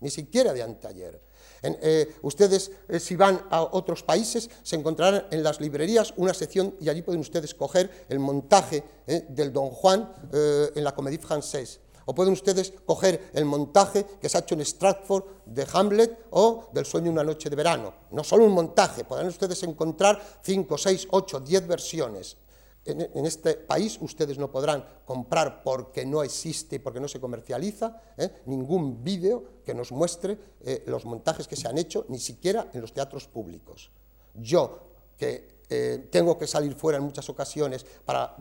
[0.00, 1.20] ni siquiera de anteayer.
[1.62, 6.74] Eh, ustedes, eh, si van a otros países, se encontrarán en las librerías una sección
[6.80, 11.80] y allí pueden ustedes coger el montaje eh, del Don Juan en la Comédie Française.
[12.06, 16.68] O pueden ustedes coger el montaje que se ha hecho en Stratford de Hamlet o
[16.72, 17.94] del Sueño una noche de verano.
[18.10, 22.36] No solo un montaje, podrán ustedes encontrar 5, 6, 8, 10 versiones
[22.84, 28.42] en, este país ustedes no podrán comprar porque no existe, porque no se comercializa, ¿eh?
[28.46, 32.80] ningún vídeo que nos muestre eh, los montajes que se han hecho, ni siquiera en
[32.80, 33.90] los teatros públicos.
[34.34, 34.80] Yo,
[35.16, 38.36] que eh, tengo que salir fuera en muchas ocasiones para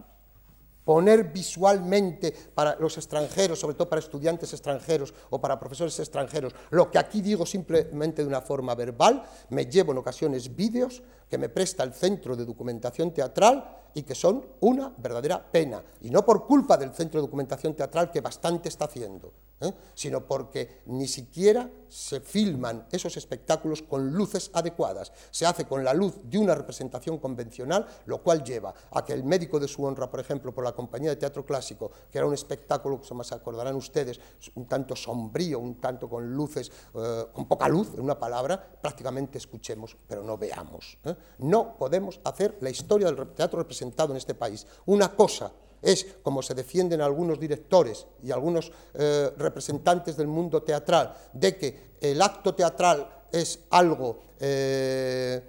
[0.84, 6.91] poner visualmente para los extranjeros, sobre todo para estudiantes extranjeros o para profesores extranjeros, lo
[6.91, 11.50] que aquí digo simplemente de una forma verbal, me llevo en ocasiones vídeos que me
[11.50, 15.84] presta el Centro de Documentación Teatral y que son una verdadera pena.
[16.02, 19.73] Y no por culpa del Centro de Documentación Teatral, que bastante está haciendo, ¿eh?
[19.93, 25.12] sino porque ni siquiera se filman esos espectáculos con luces adecuadas.
[25.32, 29.23] Se hace con la luz de una representación convencional, lo cual lleva a que el
[29.23, 32.34] médico de su honra, por ejemplo, por la compañía de teatro clásico, que era un
[32.34, 34.19] espectáculo, que se acordarán ustedes,
[34.56, 39.38] un tanto sombrío, un tanto con luces, eh, con poca luz, en una palabra, prácticamente
[39.38, 40.97] escuchemos, pero no veamos.
[41.04, 41.15] ¿eh?
[41.39, 44.65] No podemos hacer la historia del teatro representado en este país.
[44.86, 45.52] Una cosa
[45.84, 51.93] es, como se defienden algunos directores y algunos eh, representantes del mundo teatral, de que
[52.00, 55.43] el acto teatral es algo eh,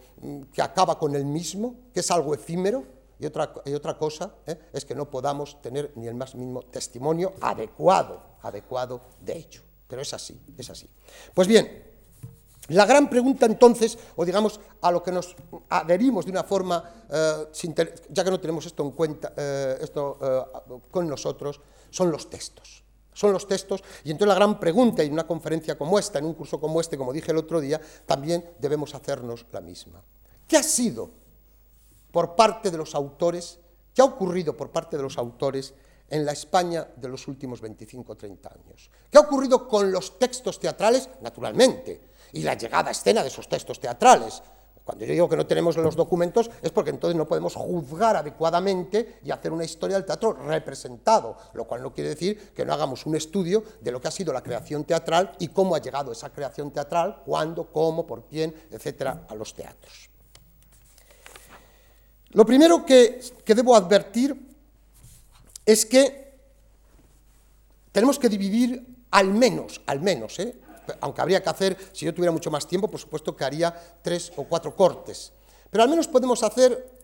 [0.52, 2.84] que acaba con el mismo, que es algo efímero,
[3.18, 6.62] y otra, y otra cosa eh, es que no podamos tener ni el más mínimo
[6.62, 9.62] testimonio adecuado, adecuado de ello.
[9.86, 10.90] Pero es así, es así.
[11.32, 11.93] Pues bien,
[12.68, 15.36] la gran pregunta entonces, o digamos a lo que nos
[15.68, 17.46] adherimos de una forma, eh,
[18.08, 22.82] ya que no tenemos esto en cuenta, eh, esto eh, con nosotros, son los textos.
[23.12, 26.34] Son los textos, y entonces la gran pregunta en una conferencia como esta, en un
[26.34, 30.02] curso como este, como dije el otro día, también debemos hacernos la misma.
[30.48, 31.10] ¿Qué ha sido
[32.10, 33.60] por parte de los autores,
[33.94, 35.74] qué ha ocurrido por parte de los autores
[36.08, 38.90] en la España de los últimos 25 o 30 años?
[39.08, 41.08] ¿Qué ha ocurrido con los textos teatrales?
[41.20, 44.42] Naturalmente, y la llegada a escena de esos textos teatrales.
[44.84, 49.20] Cuando yo digo que no tenemos los documentos es porque entonces no podemos juzgar adecuadamente
[49.24, 53.06] y hacer una historia del teatro representado, lo cual no quiere decir que no hagamos
[53.06, 56.30] un estudio de lo que ha sido la creación teatral y cómo ha llegado esa
[56.30, 60.10] creación teatral, cuándo, cómo, por quién, etcétera, a los teatros.
[62.32, 64.36] Lo primero que, que debo advertir
[65.64, 66.34] es que
[67.90, 70.60] tenemos que dividir al menos, al menos, ¿eh?
[71.00, 74.32] Aunque habría que hacer, si yo tuviera mucho más tiempo, por supuesto que haría tres
[74.36, 75.32] o cuatro cortes.
[75.70, 76.94] Pero al menos podemos hacer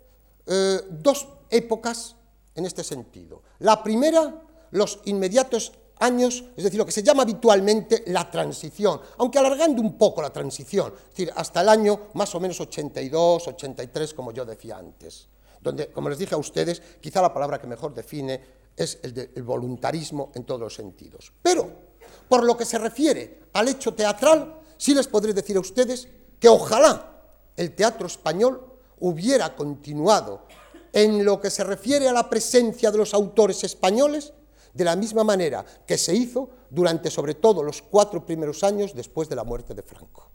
[0.47, 2.17] eh, dos épocas
[2.55, 3.43] en este sentido.
[3.59, 9.39] La primera, los inmediatos años, es decir, lo que se llama habitualmente la transición, aunque
[9.39, 14.15] alargando un poco la transición, es decir, hasta el año más o menos 82, 83,
[14.15, 15.29] como yo decía antes,
[15.61, 18.41] donde, como les dije a ustedes, quizá la palabra que mejor define
[18.77, 21.33] es el, el voluntarismo en todos los sentidos.
[21.43, 21.90] Pero
[22.29, 26.49] por lo que se refiere al hecho teatral, sí les podré decir a ustedes que
[26.49, 27.23] ojalá
[27.57, 28.67] el teatro español
[29.01, 30.47] hubiera continuado
[30.93, 34.33] en lo que se refiere a la presencia de los autores españoles
[34.73, 39.29] de la misma manera que se hizo durante sobre todo los cuatro primeros años después
[39.29, 40.31] de la muerte de Franco.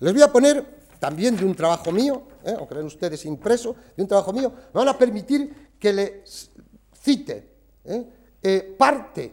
[0.00, 2.54] Les voy a poner también de un trabajo mío, ¿eh?
[2.56, 6.50] aunque ven ustedes impreso, de un trabajo mío, me van a permitir que les
[7.00, 7.52] cite
[7.84, 8.06] ¿eh?
[8.42, 9.32] Eh, parte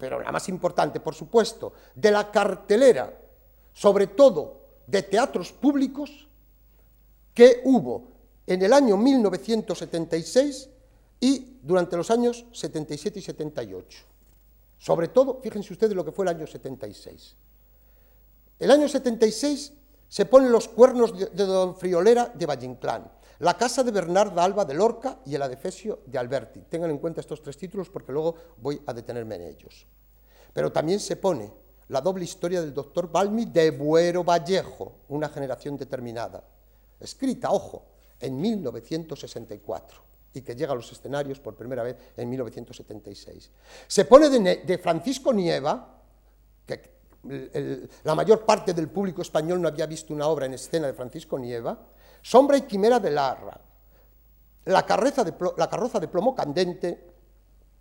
[0.00, 3.14] pero la más importante, por supuesto, de la cartelera,
[3.74, 6.26] sobre todo de teatros públicos,
[7.34, 8.08] que hubo
[8.46, 10.70] en el año 1976
[11.20, 14.04] y durante los años 77 y 78.
[14.78, 17.36] Sobre todo, fíjense ustedes lo que fue el año 76.
[18.58, 19.72] El año 76
[20.08, 22.66] se ponen los cuernos de, Don Friolera de Valle
[23.40, 26.60] la casa de Bernarda Alba de Lorca y el adefesio de Alberti.
[26.68, 29.86] Tengan en cuenta estos tres títulos porque luego voy a detenerme en ellos.
[30.52, 31.50] Pero también se pone
[31.88, 36.44] la doble historia del doctor Balmi de Buero Vallejo, una generación determinada,
[37.00, 37.86] escrita, ojo,
[38.20, 43.50] en 1964 y que llega a los escenarios por primera vez en 1976.
[43.86, 46.02] Se pone de, Francisco Nieva,
[46.66, 47.00] que
[48.04, 51.38] la mayor parte del público español no había visto una obra en escena de Francisco
[51.38, 51.78] Nieva,
[52.22, 53.60] Sombra y Quimera de Larra,
[54.64, 57.10] la, carroza de, la carroza de plomo candente,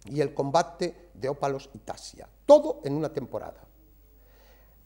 [0.06, 2.28] y el combate de Ópalos y Tasia.
[2.46, 3.62] Todo en una temporada.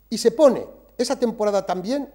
[0.10, 0.66] Y se pone
[0.98, 2.12] esa temporada también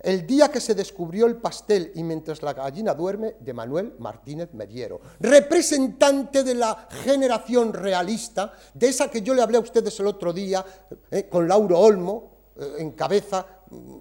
[0.00, 4.52] el día que se descubrió el pastel y mientras la gallina duerme, de Manuel Martínez
[4.52, 10.08] Mediero, representante de la generación realista, de esa que yo le hablé a ustedes el
[10.08, 10.64] otro día,
[11.08, 13.46] eh, con Lauro Olmo, eh, en cabeza,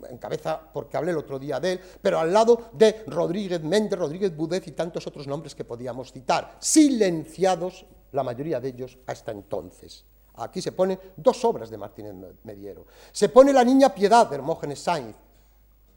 [0.10, 3.97] en cabeza porque hablé el otro día de él, pero al lado de Rodríguez Méndez,
[3.97, 9.31] Rodríguez Budez y tantos otros nombres que podíamos citar, silenciados, la mayoría de ellos, hasta
[9.31, 10.05] entonces.
[10.36, 12.86] Aquí se ponen dos obras de Martínez Mediero.
[13.12, 15.15] Se pone La Niña Piedad de Hermógenes Sainz,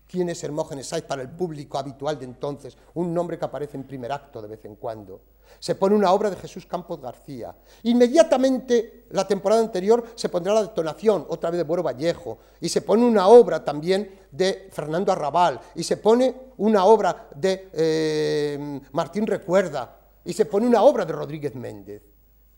[0.06, 2.76] ¿Quién es Hermógenes Sáenz para el público habitual de entonces?
[2.94, 5.20] Un nombre que aparece en primer acto de vez en cuando.
[5.58, 7.54] Se pone una obra de Jesús Campos García.
[7.84, 12.82] Inmediatamente, la temporada anterior, se pondrá la detonación, otra vez de Buero Vallejo, y se
[12.82, 19.26] pone una obra también de Fernando Arrabal, y se pone una obra de eh, Martín
[19.26, 22.13] Recuerda, y se pone una obra de Rodríguez Méndez.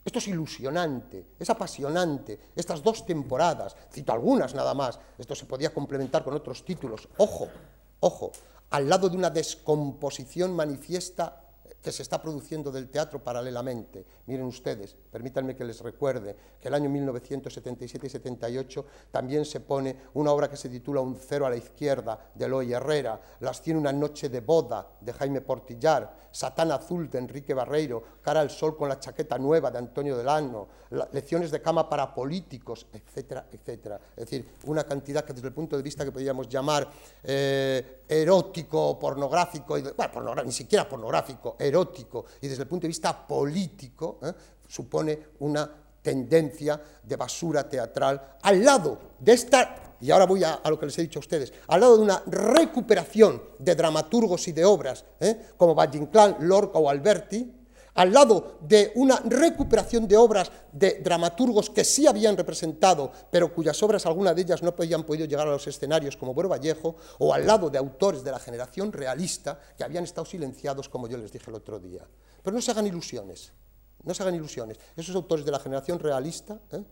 [0.07, 2.39] Esto es ilusionante, es apasionante.
[2.55, 7.09] Estas dos temporadas, cito algunas nada más, esto se podía complementar con otros títulos.
[7.17, 7.49] Ojo,
[7.99, 8.31] ojo,
[8.71, 11.46] al lado de una descomposición manifiesta
[11.87, 14.05] que se está produciendo del teatro paralelamente.
[14.27, 19.95] Miren ustedes, permítanme que les recuerde que el año 1977 y 78 también se pone
[20.15, 23.79] una obra que se titula Un cero a la izquierda de Eloy Herrera, Las tiene
[23.79, 28.77] una noche de boda de Jaime Portillar, Satán azul de Enrique Barreiro, Cara al sol
[28.77, 30.67] con la chaqueta nueva de Antonio Delano,
[31.13, 34.01] Lecciones de cama para políticos, etcétera, etcétera.
[34.17, 36.91] Es decir, una cantidad que desde el punto de vista que podríamos llamar
[37.23, 39.77] eh, erótico, pornográfico,
[40.15, 44.33] bueno, ni siquiera pornográfico, erótico, y desde el punto de vista político, ¿eh?
[44.67, 45.71] supone una
[46.03, 50.99] tendencia de basura teatral al lado de esta, y ahora voy a, lo que les
[50.99, 55.49] he dicho a ustedes, al lado de una recuperación de dramaturgos y de obras, ¿eh?
[55.57, 57.53] como Valle Inclán, Lorca o Alberti,
[57.97, 63.83] al lado de una recuperación de obras de dramaturgos que sí habían representado, pero cuyas
[63.83, 67.33] obras, algunas de ellas, no habían podido llegar a los escenarios, como Buero Vallejo, o
[67.35, 71.33] al lado de autores de la generación realista que habían estado silenciados, como yo les
[71.33, 72.07] dije el otro día.
[72.43, 73.53] Pero no se hagan ilusiones,
[74.05, 74.79] no se hagan ilusiones.
[74.95, 76.85] Esos autores de la generación realista ¿eh?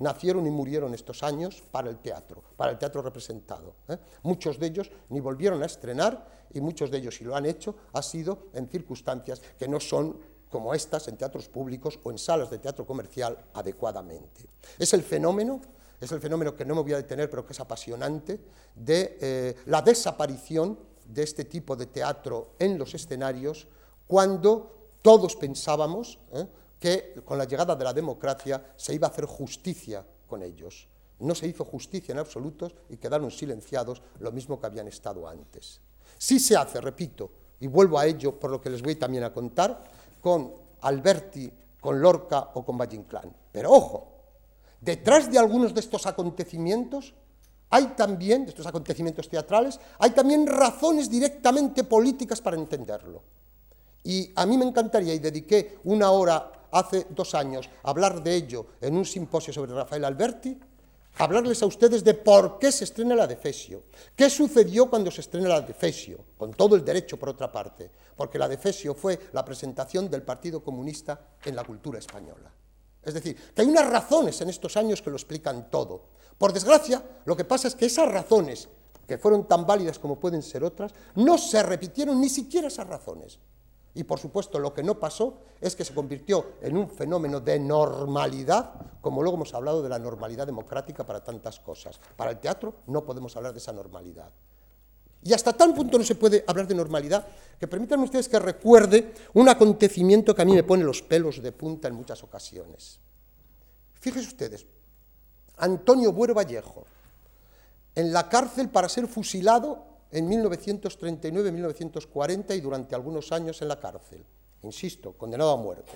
[0.00, 3.76] nacieron y murieron estos años para el teatro, para el teatro representado.
[3.88, 3.98] ¿eh?
[4.22, 7.76] Muchos de ellos ni volvieron a estrenar y muchos de ellos, si lo han hecho,
[7.92, 10.18] ha sido en circunstancias que no son
[10.50, 14.46] como estas en teatros públicos o en salas de teatro comercial adecuadamente.
[14.78, 15.60] Es el fenómeno,
[16.00, 18.40] es el fenómeno que no me voy a detener, pero que es apasionante,
[18.74, 23.66] de eh, la desaparición de este tipo de teatro en los escenarios
[24.06, 26.46] cuando todos pensábamos eh,
[26.78, 30.86] que con la llegada de la democracia se iba a hacer justicia con ellos.
[31.20, 35.80] No se hizo justicia en absoluto y quedaron silenciados lo mismo que habían estado antes.
[36.16, 37.30] Sí se hace, repito,
[37.60, 39.84] y vuelvo a ello por lo que les voy también a contar,
[40.20, 40.52] con
[40.82, 43.34] Alberti, con Lorca o con Valle Inclán.
[43.52, 44.08] Pero ojo,
[44.80, 47.14] detrás de algunos de estos acontecimientos
[47.70, 53.22] hay también, de estos acontecimientos teatrales, hay también razones directamente políticas para entenderlo.
[54.04, 58.34] Y a mí me encantaría, y dediqué una hora hace dos años a hablar de
[58.34, 60.58] ello en un simposio sobre Rafael Alberti,
[61.18, 65.48] hablarles a ustedes de por qué se estrena la Defesio, qué sucedió cuando se estrena
[65.48, 70.08] la Defesio, con todo el derecho por otra parte, porque la Defesio fue la presentación
[70.08, 72.52] del Partido Comunista en la cultura española.
[73.02, 76.10] Es decir, que hay unas razones en estos años que lo explican todo.
[76.36, 78.68] Por desgracia, lo que pasa es que esas razones,
[79.06, 83.38] que fueron tan válidas como pueden ser otras, no se repitieron ni siquiera esas razones.
[83.94, 87.58] Y por supuesto lo que no pasó es que se convirtió en un fenómeno de
[87.58, 91.98] normalidad, como luego hemos hablado de la normalidad democrática para tantas cosas.
[92.16, 94.30] Para el teatro no podemos hablar de esa normalidad.
[95.22, 97.26] Y hasta tal punto no se puede hablar de normalidad
[97.58, 101.50] que permítanme ustedes que recuerde un acontecimiento que a mí me pone los pelos de
[101.50, 103.00] punta en muchas ocasiones.
[103.94, 104.64] Fíjense ustedes,
[105.56, 106.84] Antonio Buero Vallejo,
[107.96, 114.24] en la cárcel para ser fusilado en 1939-1940 y durante algunos años en la cárcel.
[114.62, 115.92] Insisto, condenado a muerte.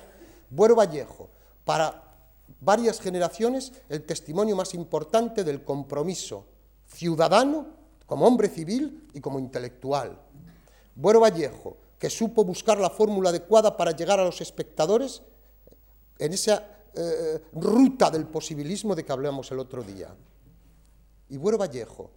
[0.50, 1.28] Buero Vallejo,
[1.64, 2.12] para
[2.60, 6.44] varias generaciones, el testimonio más importante del compromiso
[6.86, 7.66] ciudadano,
[8.06, 10.18] como hombre civil y como intelectual.
[10.94, 15.22] Buero Vallejo, que supo buscar la fórmula adecuada para llegar a los espectadores
[16.18, 20.14] en esa eh, ruta del posibilismo de que hablamos el otro día.
[21.30, 22.10] Y Buero Vallejo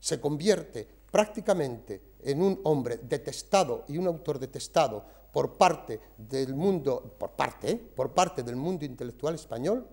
[0.00, 7.14] se convierte prácticamente en un hombre detestado y un autor detestado por parte del mundo,
[7.18, 7.76] por parte, ¿eh?
[7.76, 9.86] por parte del mundo intelectual español,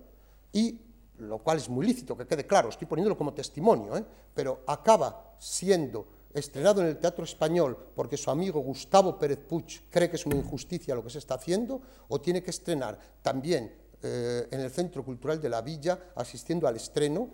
[0.52, 0.80] y
[1.18, 4.04] lo cual es muy lícito, que quede claro, estoy poniéndolo como testimonio, ¿eh?
[4.34, 10.10] pero acaba siendo estrenado en el Teatro Español porque su amigo Gustavo Pérez Puig cree
[10.10, 13.72] que es una injusticia lo que se está haciendo, o tiene que estrenar también
[14.02, 17.28] eh, en el Centro Cultural de la Villa, asistiendo al estreno,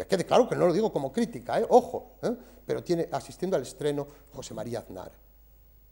[0.00, 2.34] que quede claro que no lo digo como crítica, eh, ojo, eh,
[2.64, 5.12] pero tiene asistiendo al estreno José María Aznar,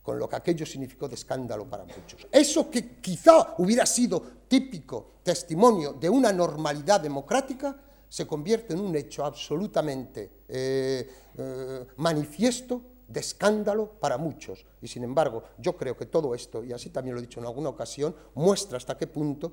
[0.02, 2.26] con lo que aquello significó de escándalo para muchos.
[2.32, 7.76] Eso que quizá hubiera sido típico testimonio de una normalidad democrática,
[8.08, 11.06] se convierte en un hecho absolutamente eh,
[11.96, 14.64] manifiesto de escándalo para muchos.
[14.80, 17.46] Y sin embargo, yo creo que todo esto, y así también lo he dicho en
[17.46, 19.52] alguna ocasión, muestra hasta qué punto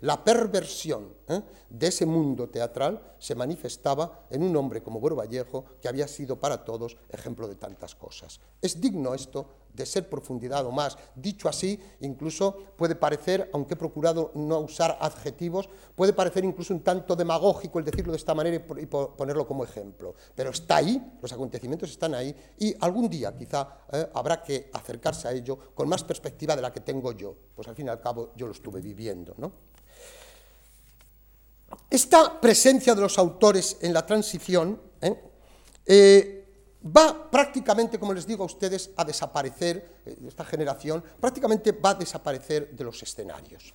[0.00, 1.42] la perversión ¿eh?
[1.68, 6.38] de ese mundo teatral se manifestaba en un hombre como Buero Vallejo, que había sido
[6.38, 8.40] para todos ejemplo de tantas cosas.
[8.60, 10.96] Es digno esto de ser profundidad o más.
[11.14, 16.80] Dicho así, incluso puede parecer, aunque he procurado no usar adjetivos, puede parecer incluso un
[16.80, 20.14] tanto demagógico el decirlo de esta manera y ponerlo como ejemplo.
[20.34, 25.26] Pero está ahí, los acontecimientos están ahí y algún día quizá eh, habrá que acercarse
[25.26, 27.34] a ello con más perspectiva de la que tengo yo.
[27.54, 29.34] Pues al fin y al cabo yo lo estuve viviendo.
[31.90, 35.30] Esta presencia de los autores en la transición ¿eh?
[35.86, 36.44] Eh,
[36.84, 41.94] va prácticamente, como les digo a ustedes, a desaparecer, eh, esta generación, prácticamente va a
[41.94, 43.74] desaparecer de los escenarios.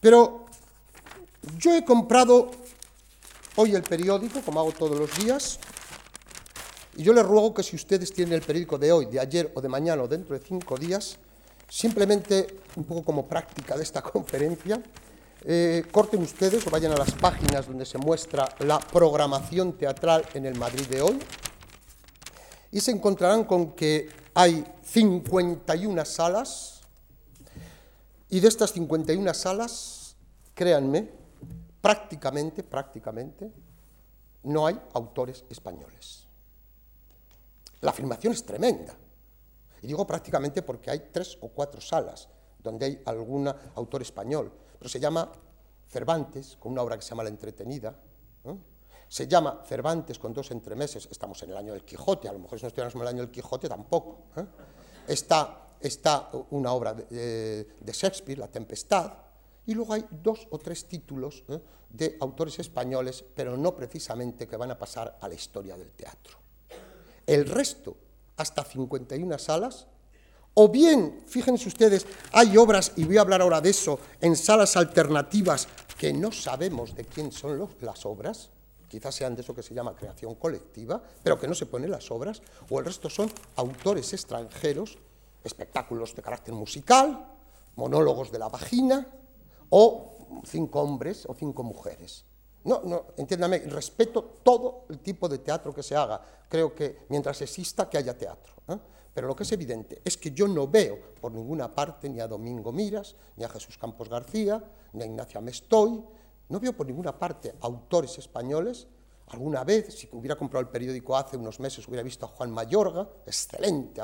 [0.00, 0.46] Pero
[1.58, 2.50] yo he comprado
[3.56, 5.58] hoy el periódico, como hago todos los días,
[6.96, 9.60] y yo les ruego que si ustedes tienen el periódico de hoy, de ayer o
[9.60, 11.18] de mañana o dentro de cinco días,
[11.68, 14.82] simplemente, un poco como práctica de esta conferencia,
[15.44, 20.46] eh, corten ustedes o vayan a las páginas donde se muestra la programación teatral en
[20.46, 21.18] el Madrid de hoy,
[22.70, 26.80] y se encontrarán con que hay 51 salas
[28.30, 30.16] y de estas 51 salas,
[30.54, 31.10] créanme,
[31.82, 33.52] prácticamente, prácticamente,
[34.44, 36.26] no hay autores españoles.
[37.82, 38.96] La afirmación es tremenda.
[39.82, 42.28] Y digo prácticamente porque hay tres o cuatro salas
[42.58, 45.30] donde hay algún autor español, pero se llama
[45.88, 47.94] Cervantes, con una obra que se llama La Entretenida,
[49.08, 52.58] se llama Cervantes con dos entremeses, estamos en el año del Quijote, a lo mejor
[52.58, 54.28] si no estuviéramos en el año del Quijote tampoco.
[54.36, 54.46] ¿eh?
[55.08, 59.12] Está, está, una obra de, Shakespeare, La Tempestad,
[59.66, 61.60] y luego hay dos o tres títulos ¿eh?
[61.90, 66.41] de autores españoles, pero no precisamente que van a pasar a la historia del teatro.
[67.26, 67.96] El resto,
[68.36, 69.86] hasta 51 salas,
[70.54, 74.76] o bien, fíjense ustedes, hay obras, y voy a hablar ahora de eso, en salas
[74.76, 75.66] alternativas
[75.98, 78.50] que no sabemos de quién son las obras,
[78.88, 82.10] quizás sean de eso que se llama creación colectiva, pero que no se ponen las
[82.10, 84.98] obras, o el resto son autores extranjeros,
[85.42, 87.26] espectáculos de carácter musical,
[87.76, 89.06] monólogos de la vagina,
[89.70, 92.26] o cinco hombres o cinco mujeres.
[92.64, 96.20] No, no, entiéndame, respeto todo el tipo de teatro que se haga.
[96.48, 98.54] Creo que mientras exista, que haya teatro.
[98.68, 98.78] ¿eh?
[99.12, 102.28] Pero lo que es evidente es que yo no veo por ninguna parte ni a
[102.28, 106.02] Domingo Miras, ni a Jesús Campos García, ni a Ignacio Amestoy,
[106.48, 108.86] no veo por ninguna parte autores españoles.
[109.28, 113.08] Alguna vez, si hubiera comprado el periódico hace unos meses, hubiera visto a Juan Mayorga,
[113.26, 114.02] excelente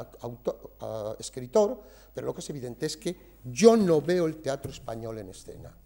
[1.18, 1.82] escritor,
[2.14, 5.76] pero lo que es evidente es que yo no veo el teatro español en escena.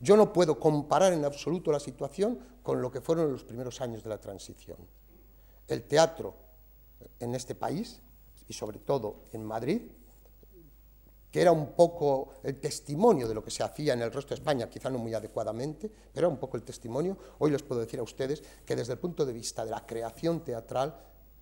[0.00, 4.02] Yo no puedo comparar en absoluto la situación con lo que fueron los primeros años
[4.02, 4.78] de la transición.
[5.68, 6.34] El teatro
[7.20, 8.00] en este país,
[8.48, 9.82] y sobre todo en Madrid,
[11.30, 14.36] que era un poco el testimonio de lo que se hacía en el resto de
[14.36, 17.18] España, quizá no muy adecuadamente, pero era un poco el testimonio.
[17.40, 20.44] Hoy les puedo decir a ustedes que desde el punto de vista de la creación
[20.44, 20.94] teatral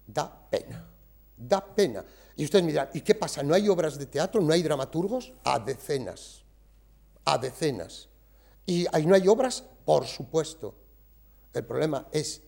[0.07, 0.89] da pena,
[1.37, 2.05] da pena.
[2.37, 3.43] Y ustedes me dirán, ¿y qué pasa?
[3.43, 4.41] ¿No hay obras de teatro?
[4.41, 5.35] ¿No hay dramaturgos?
[5.45, 6.43] A decenas,
[7.27, 8.09] a decenas.
[8.67, 9.65] ¿Y ahí no hay obras?
[9.85, 10.75] Por supuesto.
[11.53, 12.41] El problema es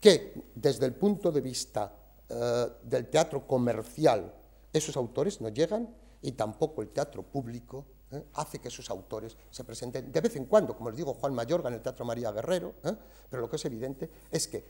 [0.00, 1.92] que desde el punto de vista
[2.28, 4.32] eh, del teatro comercial,
[4.72, 5.88] esos autores no llegan
[6.22, 8.24] y tampoco el teatro público ¿eh?
[8.34, 11.68] hace que sus autores se presenten de vez en cuando, como les digo, Juan Mayorga
[11.68, 12.94] en el Teatro María Guerrero, ¿eh?
[13.28, 14.64] pero lo que es evidente es que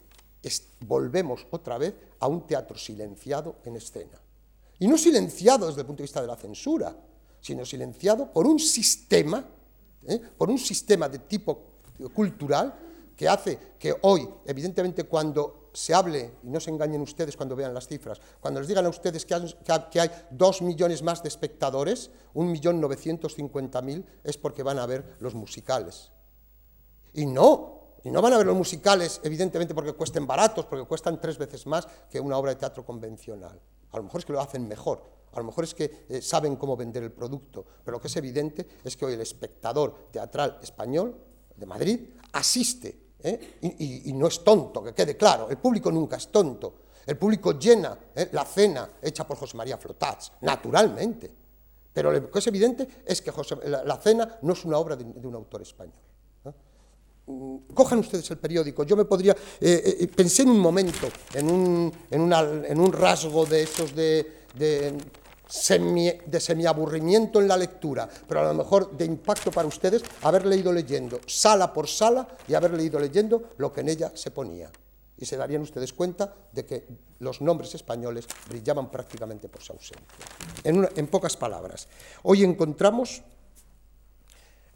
[0.80, 4.20] volvemos otra vez a un teatro silenciado en escena.
[4.78, 6.96] Y no silenciado desde el punto de vista de la censura,
[7.40, 9.44] sino silenciado por un sistema,
[10.06, 10.20] ¿eh?
[10.36, 11.72] por un sistema de tipo
[12.14, 12.74] cultural
[13.16, 17.72] que hace que hoy, evidentemente, cuando se hable, y no se engañen ustedes cuando vean
[17.72, 22.50] las cifras, cuando les digan a ustedes que hay, dos millones más de espectadores, un
[22.50, 26.10] millón novecientos cincuenta mil, es porque van a ver los musicales.
[27.14, 31.20] Y no, y no van a ver los musicales, evidentemente, porque cuesten baratos, porque cuestan
[31.20, 33.60] tres veces más que una obra de teatro convencional.
[33.92, 36.56] A lo mejor es que lo hacen mejor, a lo mejor es que eh, saben
[36.56, 40.58] cómo vender el producto, pero lo que es evidente es que hoy el espectador teatral
[40.62, 41.16] español
[41.56, 42.00] de Madrid
[42.32, 43.58] asiste ¿eh?
[43.62, 46.74] y, no es tonto, que quede claro, el público nunca es tonto,
[47.06, 48.28] El público llena ¿eh?
[48.32, 51.30] la cena hecha por José María Flotats, naturalmente.
[51.92, 53.32] Pero lo que es evidente es que
[53.66, 55.94] la, cena no es una obra de, un autor español.
[57.26, 58.84] Mm, cojan ustedes el periódico.
[58.84, 59.36] Yo me podría.
[60.16, 64.96] Pensé en un momento, en un, rasgo de esos de, de
[65.52, 70.72] de semiaburrimiento en la lectura, pero a lo mejor de impacto para ustedes, haber leído
[70.72, 74.70] leyendo sala por sala y haber leído leyendo lo que en ella se ponía.
[75.18, 76.86] Y se darían ustedes cuenta de que
[77.18, 80.06] los nombres españoles brillaban prácticamente por su ausencia.
[80.64, 81.86] En, pocas palabras,
[82.22, 83.22] hoy encontramos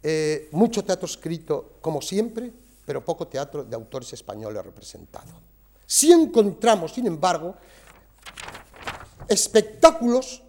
[0.03, 2.53] eh, mucho teatro escrito, como siempre,
[2.85, 5.33] pero poco teatro de autores españoles representado.
[5.87, 7.57] Si encontramos, sin embargo,
[9.27, 10.43] espectáculos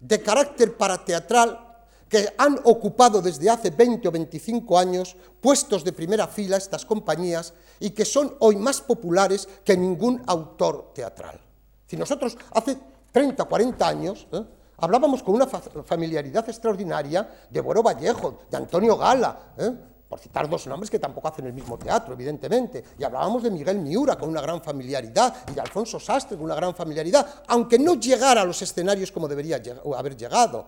[0.00, 1.68] de carácter parateatral
[2.08, 7.52] que han ocupado desde hace 20 o 25 años puestos de primera fila estas compañías
[7.80, 11.38] y que son hoy más populares que ningún autor teatral.
[11.86, 12.78] Si nosotros hace
[13.12, 14.42] 30 o 40 años ¿eh?
[14.78, 19.72] hablábamos con una familiaridad extraordinaria de Boro Vallejo, de Antonio Gala, ¿eh?
[20.08, 22.82] Por citar dos nombres que tampoco hacen el mismo teatro, evidentemente.
[22.98, 26.54] Y hablábamos de Miguel Miura con una gran familiaridad y de Alfonso Sastre con una
[26.54, 29.60] gran familiaridad, aunque no llegara a los escenarios como debería
[29.96, 30.66] haber llegado.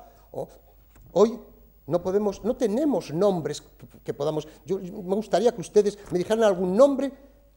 [1.13, 1.39] Hoy
[1.87, 3.63] no podemos, no tenemos nombres
[4.05, 4.47] que podamos.
[4.67, 7.11] Yo me gustaría que ustedes me dijeran algún nombre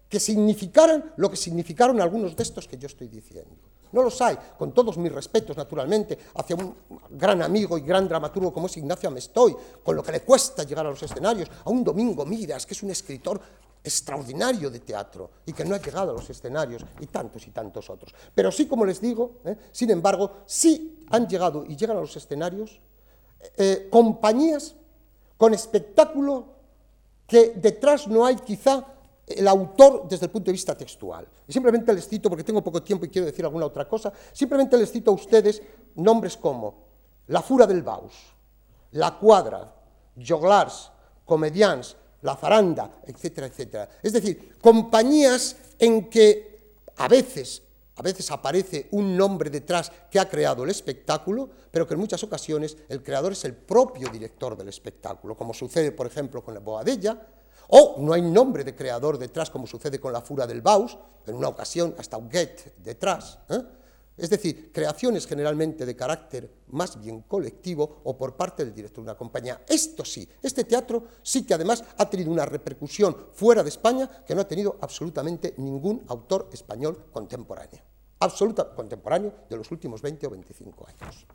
[0.08, 3.73] que significaran lo que significaron algunos de estos que yo estoy diciendo.
[3.94, 6.76] No los hay, con todos mis respetos, naturalmente, hacia un
[7.12, 10.86] gran amigo y gran dramaturgo como es Ignacio Amestoy, con lo que le cuesta llegar
[10.86, 13.40] a los escenarios, a un Domingo Miras, que es un escritor
[13.84, 17.90] extraordinario de teatro y que no ha llegado a los escenarios, y tantos y tantos
[17.90, 18.14] otros.
[18.34, 19.58] Pero sí, como les digo, ¿eh?
[19.72, 22.80] sin embargo, sí han llegado y llegan a los escenarios
[23.58, 24.76] eh, compañías
[25.38, 26.48] con espectáculo
[27.28, 28.86] que detrás no hay quizá
[29.28, 31.28] el autor desde el punto de vista textual.
[31.48, 34.78] Y simplemente les cito, porque tengo poco tiempo y quiero decir alguna otra cosa, simplemente
[34.78, 35.62] les cito a ustedes
[35.96, 36.88] nombres como
[37.28, 38.14] La Fura del Baus,
[38.92, 39.74] La Cuadra,
[40.16, 40.92] Joglars,
[41.26, 43.90] Comedians, La Zaranda, etcétera, etcétera.
[44.02, 46.54] Es decir, compañías en que
[46.98, 47.64] a veces,
[47.96, 52.24] a veces aparece un nombre detrás que ha creado el espectáculo, pero que en muchas
[52.24, 56.60] ocasiones el creador es el propio director del espectáculo, como sucede, por ejemplo, con la
[56.60, 57.20] Boadella,
[57.70, 61.36] o no hay nombre de creador detrás, como sucede con la Fura del Baus, en
[61.36, 63.40] una ocasión hasta un get detrás.
[63.50, 63.62] ¿eh?
[64.16, 69.10] Es decir, creaciones generalmente de carácter más bien colectivo o por parte del director de
[69.10, 69.64] una compañía.
[69.68, 74.36] Esto sí, este teatro sí que además ha tenido una repercusión fuera de España que
[74.36, 77.82] no ha tenido absolutamente ningún autor español contemporáneo.
[78.20, 81.26] Absoluta contemporáneo de los últimos 20 o 25 años.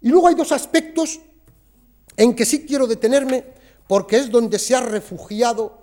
[0.00, 1.20] Y luego hay dos aspectos
[2.16, 5.78] en que sí quiero detenerme porque es donde se ha refugiado,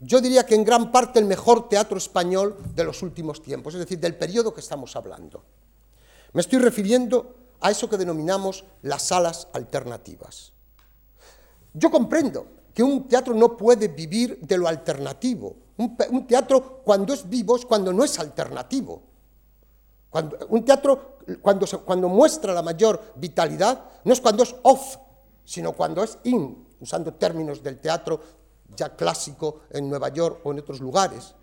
[0.00, 3.80] yo diría que en gran parte el mejor teatro español de los últimos tiempos, es
[3.80, 5.42] decir, del periodo que estamos hablando.
[6.32, 10.52] Me estoy refiriendo a eso que denominamos las salas alternativas.
[11.72, 15.56] Yo comprendo que un teatro no puede vivir de lo alternativo.
[15.78, 19.02] Un, teatro cuando es vivo es cuando no es alternativo.
[20.48, 24.96] Un teatro cuando muestra la mayor vitalidad no es cuando es off,
[25.44, 28.20] sino cuando es in, usando términos del teatro
[28.76, 31.34] ya clásico en Nueva York o en otros lugares.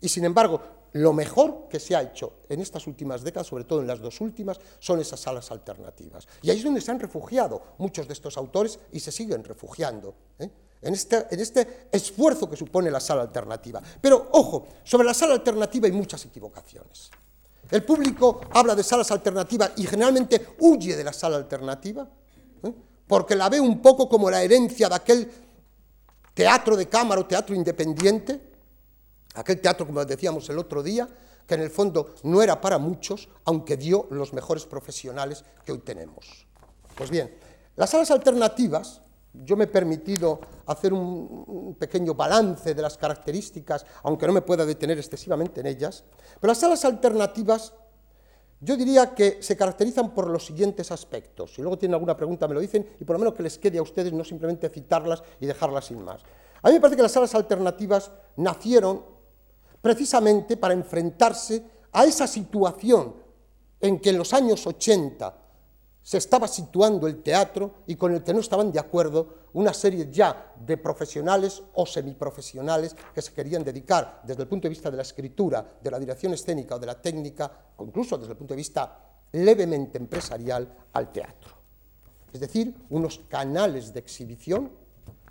[0.00, 0.60] Y sin embargo,
[0.92, 4.20] lo mejor que se ha hecho en estas últimas décadas, sobre todo en las dos
[4.20, 6.26] últimas, son esas salas alternativas.
[6.42, 10.14] Y ahí es donde se han refugiado muchos de estos autores y se siguen refugiando.
[10.38, 10.50] ¿eh?
[10.82, 13.80] En, este, en este esfuerzo que supone la sala alternativa.
[14.00, 17.10] Pero, ojo, sobre la sala alternativa hay muchas equivocaciones.
[17.70, 22.08] El público habla de salas alternativas y generalmente huye de la sala alternativa
[23.10, 25.28] porque la ve un poco como la herencia de aquel
[26.32, 28.40] teatro de cámara o teatro independiente,
[29.34, 31.08] aquel teatro, como decíamos el otro día,
[31.44, 35.80] que en el fondo no era para muchos, aunque dio los mejores profesionales que hoy
[35.80, 36.46] tenemos.
[36.94, 37.34] Pues bien,
[37.74, 39.02] las salas alternativas,
[39.32, 44.64] yo me he permitido hacer un, pequeño balance de las características, aunque no me pueda
[44.64, 46.04] detener excesivamente en ellas,
[46.40, 47.72] pero las salas alternativas
[48.60, 51.54] yo diría que se caracterizan por los siguientes aspectos.
[51.54, 53.78] Si luego tienen alguna pregunta me lo dicen y por lo menos que les quede
[53.78, 56.20] a ustedes no simplemente citarlas y dejarlas sin más.
[56.62, 59.02] A mí me parece que las salas alternativas nacieron
[59.80, 63.14] precisamente para enfrentarse a esa situación
[63.80, 65.39] en que en los años 80
[66.10, 70.08] se estaba situando el teatro y con el que no estaban de acuerdo una serie
[70.10, 74.96] ya de profesionales o semiprofesionales que se querían dedicar desde el punto de vista de
[74.96, 77.48] la escritura, de la dirección escénica o de la técnica,
[77.78, 78.98] incluso desde el punto de vista
[79.30, 81.54] levemente empresarial, al teatro.
[82.32, 84.72] Es decir, unos canales de exhibición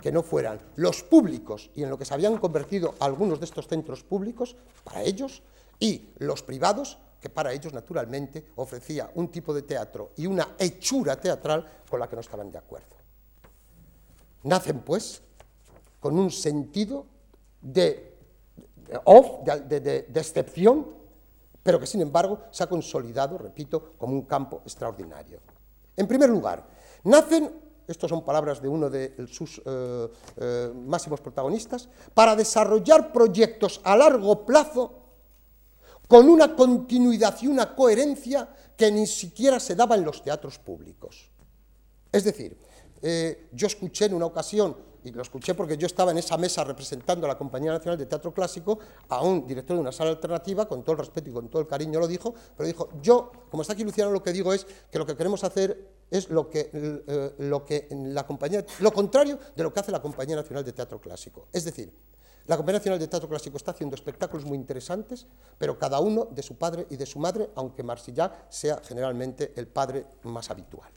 [0.02, 3.68] que no fueran los públicos y en lo que se habían convertido algunos de estos
[3.68, 4.56] centros públicos,
[4.86, 5.44] para ellos,
[5.78, 11.20] y los privados, que para ellos naturalmente ofrecía un tipo de teatro y una hechura
[11.20, 12.96] teatral con la que no estaban de acuerdo.
[14.44, 15.22] Nacen, pues,
[16.00, 17.06] con un sentido
[17.62, 18.18] de,
[19.04, 20.88] off, de, excepción,
[21.62, 25.40] pero que sin embargo se ha consolidado, repito, como un campo extraordinario.
[25.98, 26.66] En primer lugar,
[27.04, 27.52] nacen,
[27.86, 30.08] estas son palabras de uno de sus eh,
[30.38, 34.99] eh, máximos protagonistas, para desarrollar proyectos a largo plazo
[36.10, 41.30] con una continuidad y una coherencia que ni siquiera se daba en los teatros públicos.
[42.12, 42.58] Es decir,
[43.04, 46.64] eh, yo escuché en una ocasión, y lo escuché porque yo estaba en esa mesa
[46.64, 50.68] representando a la Compañía Nacional de Teatro Clásico, a un director de una sala alternativa,
[50.68, 53.62] con todo el respeto y con todo el cariño lo dijo, pero dijo, yo, como
[53.62, 56.72] está aquí Luciano, lo que digo es que lo que queremos hacer es lo que,
[56.74, 60.74] eh, lo que la compañía, lo contrario de lo que hace la Compañía Nacional de
[60.74, 61.50] Teatro Clásico.
[61.54, 61.94] Es decir,
[62.46, 65.28] la Compañía Nacional de Teatro Clásico está haciendo espectáculos muy interesantes,
[65.58, 69.68] pero cada uno de su padre y de su madre, aunque Marsillac sea generalmente el
[69.68, 70.92] padre más habitual.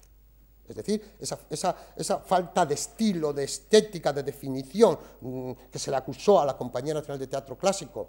[0.66, 6.40] Es decir, esa, falta de estilo, de estética, de definición mm, que se le acusó
[6.40, 8.08] a la Compañía Nacional de Teatro Clásico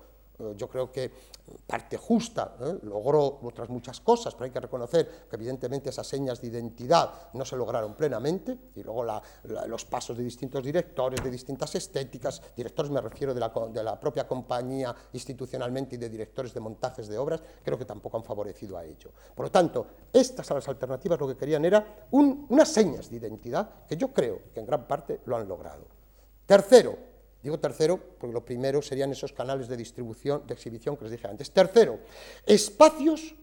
[0.55, 1.11] yo creo que
[1.67, 2.79] parte justa, ¿eh?
[2.83, 7.43] logró otras muchas cosas, pero hay que reconocer que evidentemente esas señas de identidad no
[7.45, 9.05] se lograron plenamente, y luego
[9.67, 14.95] los pasos de distintos directores, de distintas estéticas, directores me refiero de la, propia compañía
[15.13, 19.11] institucionalmente y de directores de montajes de obras, creo que tampoco han favorecido a ello.
[19.35, 23.97] Por lo tanto, estas salas alternativas lo que querían era unas señas de identidad que
[23.97, 25.85] yo creo que en gran parte lo han logrado.
[26.45, 27.12] Tercero,
[27.43, 31.27] Digo tercero porque lo primero serían esos canales de distribución, de exhibición que les dije
[31.27, 31.51] antes.
[31.51, 31.99] Tercero,
[32.45, 33.35] espacios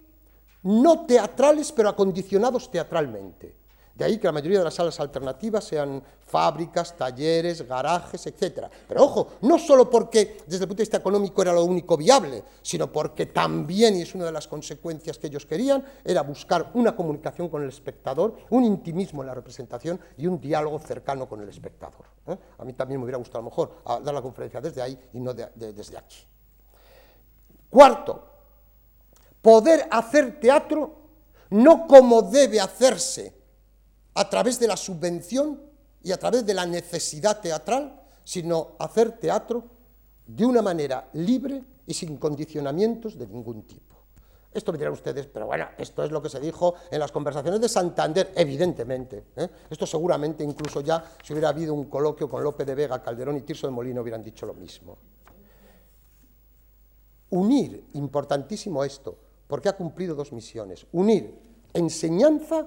[0.63, 3.60] no teatrales pero acondicionados teatralmente.
[4.01, 8.65] De ahí que la mayoría de las salas alternativas sean fábricas, talleres, garajes, etc.
[8.89, 12.43] Pero ojo, no solo porque desde el punto de vista económico era lo único viable,
[12.63, 16.97] sino porque también, y es una de las consecuencias que ellos querían, era buscar una
[16.97, 21.51] comunicación con el espectador, un intimismo en la representación y un diálogo cercano con el
[21.51, 22.07] espectador.
[22.27, 22.39] ¿eh?
[22.57, 25.21] A mí también me hubiera gustado a lo mejor dar la conferencia desde ahí y
[25.21, 26.25] no desde aquí.
[27.69, 28.25] Cuarto,
[29.43, 30.97] poder hacer teatro
[31.51, 33.40] no como debe hacerse
[34.15, 35.61] a través de la subvención
[36.03, 39.65] y a través de la necesidad teatral, sino hacer teatro
[40.27, 43.91] de una manera libre y sin condicionamientos de ningún tipo.
[44.53, 47.61] Esto me dirán ustedes, pero bueno, esto es lo que se dijo en las conversaciones
[47.61, 49.27] de Santander, evidentemente.
[49.37, 49.49] ¿eh?
[49.71, 53.43] Esto seguramente incluso ya, si hubiera habido un coloquio con López de Vega, Calderón y
[53.43, 54.99] Tirso de Molino, hubieran dicho lo mismo.
[57.31, 60.85] Unir, importantísimo esto, porque ha cumplido dos misiones.
[60.91, 61.33] Unir
[61.73, 62.67] enseñanza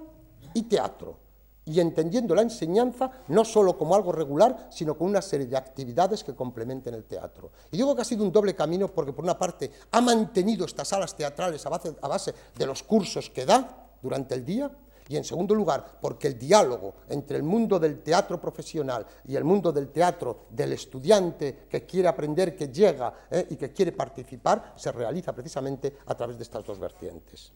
[0.53, 1.22] y teatro
[1.65, 6.23] y entendiendo la enseñanza no solo como algo regular, sino como una serie de actividades
[6.23, 7.51] que complementen el teatro.
[7.71, 10.89] Y digo que ha sido un doble camino porque, por una parte, ha mantenido estas
[10.89, 14.71] salas teatrales a base, a base de los cursos que da durante el día,
[15.09, 19.43] y en segundo lugar, porque el diálogo entre el mundo del teatro profesional y el
[19.43, 24.73] mundo del teatro del estudiante que quiere aprender, que llega eh, y que quiere participar,
[24.77, 27.51] se realiza precisamente a través de estas dos vertientes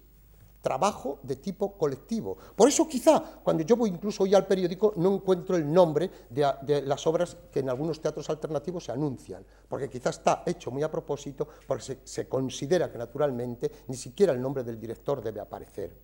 [0.62, 2.38] trabajo de tipo colectivo.
[2.56, 6.82] Por eso quizá cuando yo voy incluso hoy al periódico no encuentro el nombre de,
[6.82, 10.92] las obras que en algunos teatros alternativos se anuncian, porque quizá está hecho muy a
[10.92, 15.96] propósito, porque se, considera que naturalmente ni siquiera el nombre del director debe aparecer.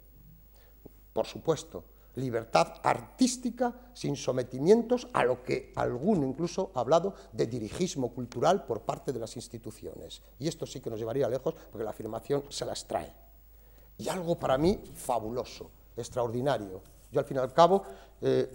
[1.12, 1.84] Por supuesto,
[2.16, 8.82] libertad artística sin sometimientos a lo que alguno incluso ha hablado de dirigismo cultural por
[8.82, 10.22] parte de las instituciones.
[10.39, 13.23] Y esto sí que nos llevaría lejos porque la afirmación se las trae
[14.04, 16.82] y algo para mí fabuloso, extraordinario.
[17.12, 17.84] Yo al fin y al cabo
[18.22, 18.49] eh,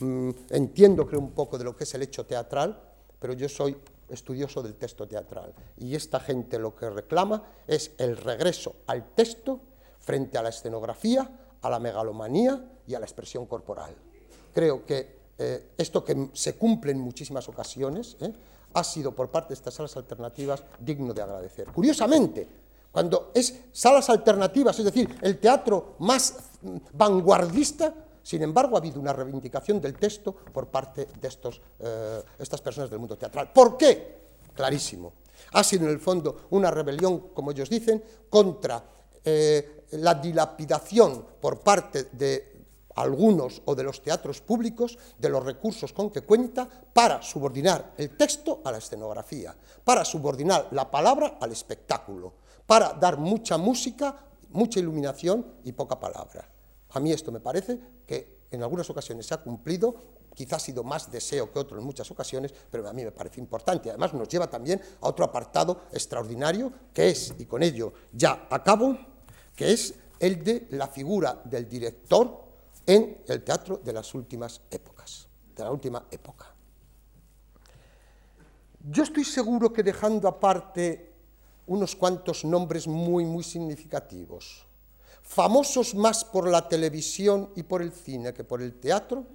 [0.00, 2.78] mm, entiendo, creo, un poco de lo que es el hecho teatral,
[3.18, 3.76] pero yo soy
[4.08, 5.54] estudioso del texto teatral.
[5.78, 9.60] Y esta gente lo que reclama es el regreso al texto
[9.98, 11.28] frente a la escenografía,
[11.62, 13.94] a la megalomanía y a la expresión corporal.
[14.52, 18.32] Creo que eh, esto que se cumple en muchísimas ocasiones eh,
[18.74, 21.68] ha sido por parte de estas salas alternativas digno de agradecer.
[21.68, 22.61] Curiosamente,
[22.92, 26.36] cuando es salas alternativas, es decir, el teatro más
[26.92, 32.60] vanguardista, sin embargo, ha habido una reivindicación del texto por parte de estos, eh, estas
[32.60, 33.50] personas del mundo teatral.
[33.50, 34.20] ¿Por qué?
[34.54, 35.14] Clarísimo.
[35.54, 38.84] Ha sido en el fondo una rebelión, como ellos dicen, contra
[39.24, 42.52] eh, la dilapidación por parte de
[42.96, 48.16] algunos o de los teatros públicos de los recursos con que cuenta para subordinar el
[48.16, 52.34] texto a la escenografía, para subordinar la palabra al espectáculo,
[52.66, 54.16] para dar mucha música,
[54.50, 56.48] mucha iluminación y poca palabra.
[56.90, 59.94] A mí esto me parece que en algunas ocasiones se ha cumplido
[60.34, 63.40] quizás ha sido más deseo que otro en muchas ocasiones, pero a mí me parece
[63.40, 63.90] importante.
[63.90, 68.96] Además nos lleva también a otro apartado extraordinario, que es, y con ello ya acabo,
[69.54, 72.44] que es el de la figura del director
[72.86, 76.46] en el teatro de las últimas épocas, de la última época.
[78.84, 81.11] Yo estoy seguro que dejando aparte
[81.66, 84.66] unos cuantos nombres muy, muy significativos,
[85.22, 89.26] famosos más por la televisión y por el cine que por el teatro,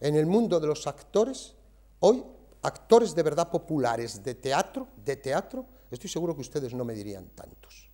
[0.00, 1.54] en el mundo de los actores,
[2.00, 2.22] hoy
[2.62, 7.28] actores de verdad populares de teatro, de teatro, estoy seguro que ustedes no me dirían
[7.34, 7.90] tantos.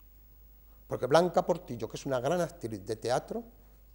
[0.86, 3.44] Porque Blanca Portillo, que es una gran actriz de teatro,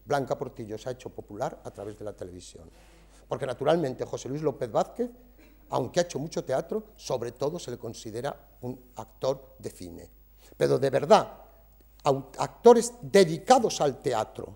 [0.06, 2.70] Blanca Portillo se ha hecho popular a través de la televisión.
[3.28, 5.10] Porque naturalmente José Luis López Vázquez,
[5.70, 10.10] aunque ha hecho mucho teatro, sobre todo se le considera un actor de cine.
[10.58, 11.46] Pero de verdad,
[12.38, 14.56] actores dedicados al teatro,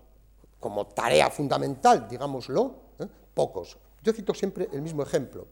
[0.58, 3.06] como tarea fundamental, digámoslo, ¿eh?
[3.34, 3.76] pocos.
[4.02, 5.46] Yo cito siempre el mismo ejemplo.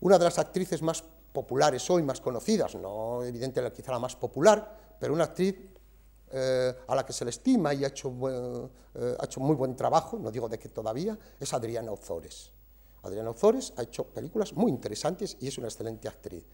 [0.00, 4.96] Una de las actrices más populares hoy, más conocidas, no evidentemente quizá la más popular,
[4.98, 5.56] pero una actriz
[6.30, 8.12] eh, a la que se le estima y ha hecho,
[8.94, 12.50] eh, ha hecho muy buen trabajo, no digo de que todavía, es Adriana Ozores.
[13.02, 16.44] Adriana Ozores ha hecho películas muy interesantes y es una excelente actriz.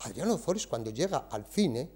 [0.00, 1.90] Adriana Ozores cuando llega al cine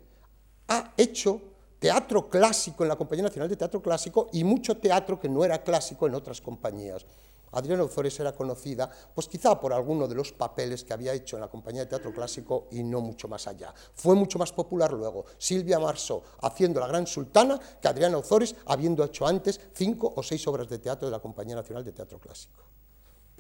[0.69, 1.41] ha hecho
[1.79, 5.63] teatro clásico en la Compañía Nacional de Teatro Clásico y mucho teatro que no era
[5.63, 7.05] clásico en otras compañías.
[7.51, 11.43] Adriana Ozores era conocida, pues quizá por alguno de los papeles que había hecho en
[11.43, 13.75] la compañía de teatro clásico y no mucho más allá.
[13.95, 19.05] Fue mucho más popular luego Silvia Marceau haciendo La Gran Sultana que Adriana Ozores habiendo
[19.05, 22.72] hecho antes cinco o seis obras de teatro de la Compañía Nacional de Teatro Clásico.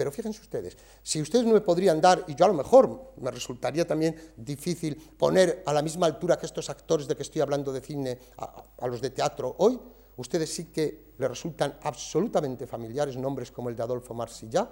[0.02, 3.30] Pero fíjense ustedes, si ustedes no me podrían dar, y yo a lo mejor me
[3.30, 7.72] resultaría también difícil poner a la misma altura que estos actores de que estoy hablando
[7.72, 9.78] de cine a, los de teatro hoy,
[10.16, 14.68] ustedes sí que le resultan absolutamente familiares nombres como el de Adolfo Marsillá,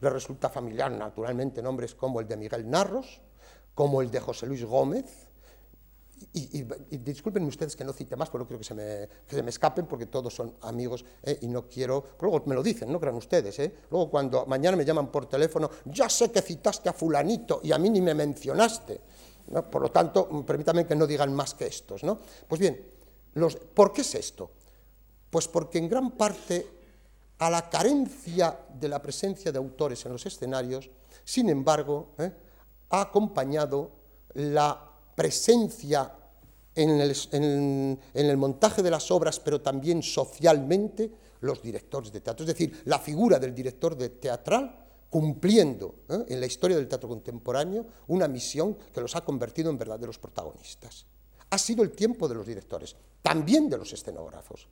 [0.00, 3.20] le resulta familiar naturalmente nombres como el de Miguel Narros,
[3.72, 5.29] como el de José Luis Gómez,
[6.32, 6.62] y,
[6.98, 9.86] disculpen ustedes que no cite más, pero no quiero que se me, se me escapen
[9.86, 11.38] porque todos son amigos ¿eh?
[11.42, 12.04] y no quiero...
[12.20, 13.58] Luego me lo dicen, no crean ustedes.
[13.58, 13.74] ¿eh?
[13.90, 17.78] Luego cuando mañana me llaman por teléfono, ya sé que citaste a fulanito y a
[17.78, 19.00] mí ni me mencionaste.
[19.70, 22.04] Por lo tanto, permítanme que no digan más que estos.
[22.04, 22.18] ¿no?
[22.46, 22.78] Pues bien,
[23.74, 24.50] ¿Por qué es esto?
[25.30, 26.66] Pues porque en gran parte
[27.38, 30.90] a la carencia de la presencia de autores en los escenarios,
[31.24, 32.32] sin embargo, ¿eh?
[32.90, 33.90] ha acompañado
[34.34, 34.89] la
[35.20, 36.10] presencia
[36.74, 36.98] en
[38.14, 41.12] el, montaje de las obras, pero también socialmente,
[41.42, 42.44] los directores de teatro.
[42.44, 46.24] Es decir, la figura del director de teatral cumpliendo ¿eh?
[46.26, 51.04] en la historia del teatro contemporáneo una misión que los ha convertido en verdaderos protagonistas
[51.50, 54.68] ha sido el tiempo de los directores, también de los escenógrafos.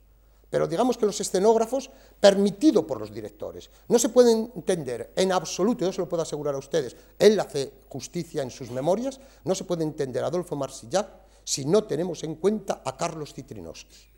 [0.49, 5.85] Pero digamos que los escenógrafos, permitido por los directores, no se pueden entender en absoluto,
[5.85, 9.63] yo se lo puedo asegurar a ustedes, él hace justicia en sus memorias, no se
[9.63, 11.07] puede entender Adolfo Marsillac
[11.43, 14.09] si no tenemos en cuenta a Carlos Citrinowski.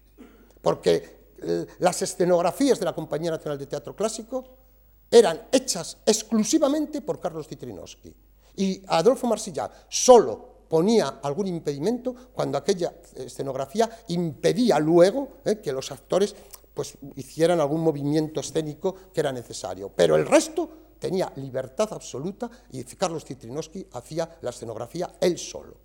[0.62, 4.44] Porque eh, las escenografías de la Compañía Nacional de Teatro Clásico
[5.10, 8.16] eran hechas exclusivamente por Carlos Citrinowski.
[8.56, 15.92] Y Adolfo Marsillac solo ponía algún impedimento cuando aquella escenografía impedía luego eh, que los
[15.92, 16.34] actores
[16.74, 19.92] pues, hicieran algún movimiento escénico que era necesario.
[19.94, 25.76] Pero el resto tenía libertad absoluta y Carlos Citrinowski hacía la escenografía él solo.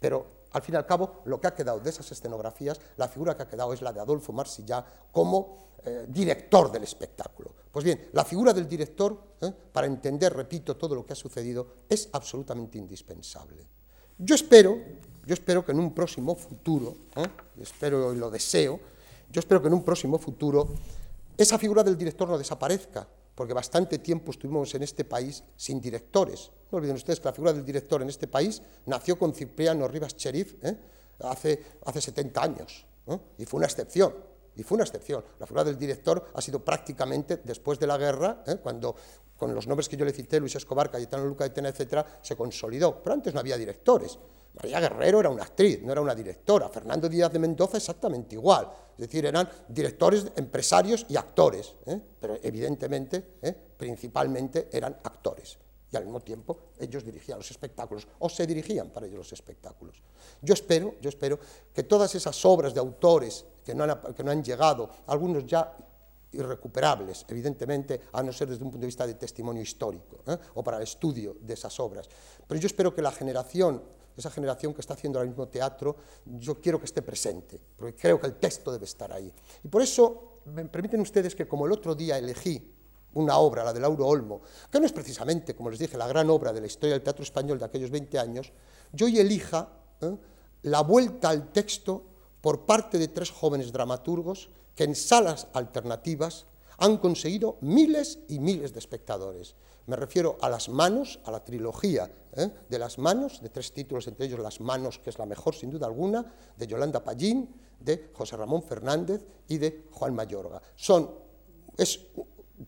[0.00, 3.36] Pero al fin y al cabo, lo que ha quedado de esas escenografías, la figura
[3.36, 4.82] que ha quedado es la de Adolfo Marsillá
[5.12, 7.52] como eh, director del espectáculo.
[7.70, 11.66] Pues bien, la figura del director, eh, para entender, repito, todo lo que ha sucedido,
[11.90, 13.81] es absolutamente indispensable.
[14.24, 14.78] Yo espero,
[15.26, 17.26] yo espero que en un próximo futuro, ¿eh?
[17.60, 18.78] espero y lo deseo,
[19.32, 20.68] yo espero que en un próximo futuro
[21.36, 23.04] esa figura del director no desaparezca,
[23.34, 26.52] porque bastante tiempo estuvimos en este país sin directores.
[26.70, 30.16] No olviden ustedes que la figura del director en este país nació con Cipriano Rivas
[30.16, 30.78] Cherif ¿eh?
[31.18, 33.18] hace, hace 70 años, ¿eh?
[33.38, 34.14] y fue una excepción.
[34.54, 35.24] Y fue una excepción.
[35.40, 38.94] La figura del director ha sido prácticamente después de la guerra, cuando
[39.42, 43.02] con los nombres que yo le cité, Luis Escobar, Cayetano Luca etcétera, se consolidó.
[43.02, 44.16] Pero antes no había directores.
[44.54, 46.68] María Guerrero era una actriz, no era una directora.
[46.68, 48.70] Fernando Díaz de Mendoza exactamente igual.
[48.92, 51.74] Es decir, eran directores, empresarios y actores.
[51.86, 52.00] ¿eh?
[52.20, 53.52] Pero evidentemente, ¿eh?
[53.76, 55.58] principalmente eran actores.
[55.90, 60.00] Y al mismo tiempo ellos dirigían los espectáculos, o se dirigían para ellos los espectáculos.
[60.40, 61.40] Yo espero, yo espero
[61.74, 65.76] que todas esas obras de autores que no han, que no han llegado, algunos ya
[66.32, 70.36] irrecuperables, evidentemente, a no ser desde un punto de vista de testimonio histórico ¿eh?
[70.54, 72.08] o para el estudio de esas obras.
[72.46, 73.82] Pero yo espero que la generación,
[74.16, 78.20] esa generación que está haciendo ahora mismo teatro, yo quiero que esté presente, porque creo
[78.20, 79.32] que el texto debe estar ahí.
[79.62, 82.72] Y por eso, me permiten ustedes que como el otro día elegí
[83.14, 86.30] una obra, la de Lauro Olmo, que no es precisamente, como les dije, la gran
[86.30, 88.52] obra de la historia del teatro español de aquellos 20 años,
[88.92, 89.68] yo y elija
[90.00, 90.16] ¿eh?
[90.62, 92.04] la vuelta al texto
[92.40, 96.46] por parte de tres jóvenes dramaturgos que en salas alternativas
[96.78, 99.54] han conseguido miles y miles de espectadores.
[99.86, 102.50] Me refiero a Las Manos, a la trilogía ¿eh?
[102.68, 105.70] de Las Manos, de tres títulos, entre ellos Las Manos, que es la mejor sin
[105.70, 106.24] duda alguna,
[106.56, 107.48] de Yolanda Pallín,
[107.78, 110.62] de José Ramón Fernández y de Juan Mayorga.
[110.76, 111.10] Son
[111.76, 112.00] es,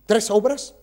[0.06, 0.74] tres obras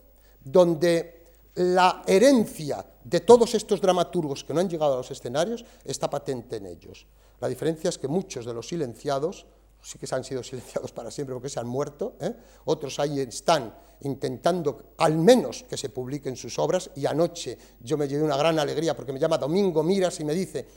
[0.44, 1.22] donde
[1.56, 6.58] la herencia de todos estos dramaturgos que no han llegado a los escenarios está patente
[6.58, 7.08] en ellos.
[7.40, 9.46] La diferencia es que muchos de los silenciados
[9.82, 12.34] sí que se han sido silenciados para siempre porque se han muerto, ¿eh?
[12.66, 18.08] otros ahí están intentando al menos que se publiquen sus obras y anoche yo me
[18.08, 20.68] llevé una gran alegría porque me llama Domingo Miras y me dice,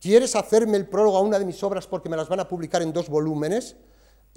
[0.00, 2.82] ¿quieres hacerme el prólogo a una de mis obras porque me las van a publicar
[2.82, 3.76] en dos volúmenes?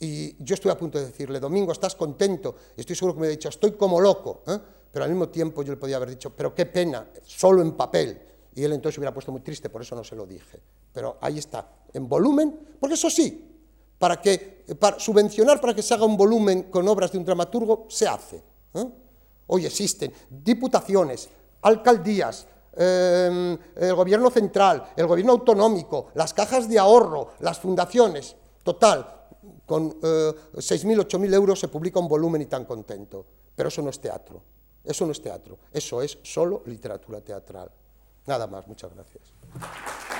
[0.01, 2.55] Y yo estoy a punto de decirle, Domingo, ¿estás contento?
[2.77, 4.57] Estoy seguro que me ha dicho, estoy como loco, ¿eh?
[4.91, 8.21] pero al mismo tiempo yo le podía haber dicho, pero qué pena, solo en papel.
[8.55, 10.59] Y él entonces hubiera puesto muy triste, por eso no se lo dije.
[10.93, 13.48] Pero ahí está, en volumen, porque eso sí,
[13.99, 17.85] para, que, para subvencionar para que se haga un volumen con obras de un dramaturgo,
[17.89, 18.41] se hace.
[18.73, 18.85] ¿eh?
[19.47, 21.29] Hoy existen diputaciones,
[21.61, 28.35] alcaldías, em, el gobierno central, el gobierno autonómico, las cajas de ahorro, las fundaciones.
[28.63, 29.05] Total,
[29.65, 33.25] con eh, 6.000, 8.000 euros se publica un volumen y tan contento.
[33.55, 34.41] Pero eso no es teatro.
[34.83, 35.59] Eso no es teatro.
[35.71, 37.69] Eso es solo literatura teatral.
[38.25, 38.67] Nada más.
[38.67, 40.18] Muchas gracias.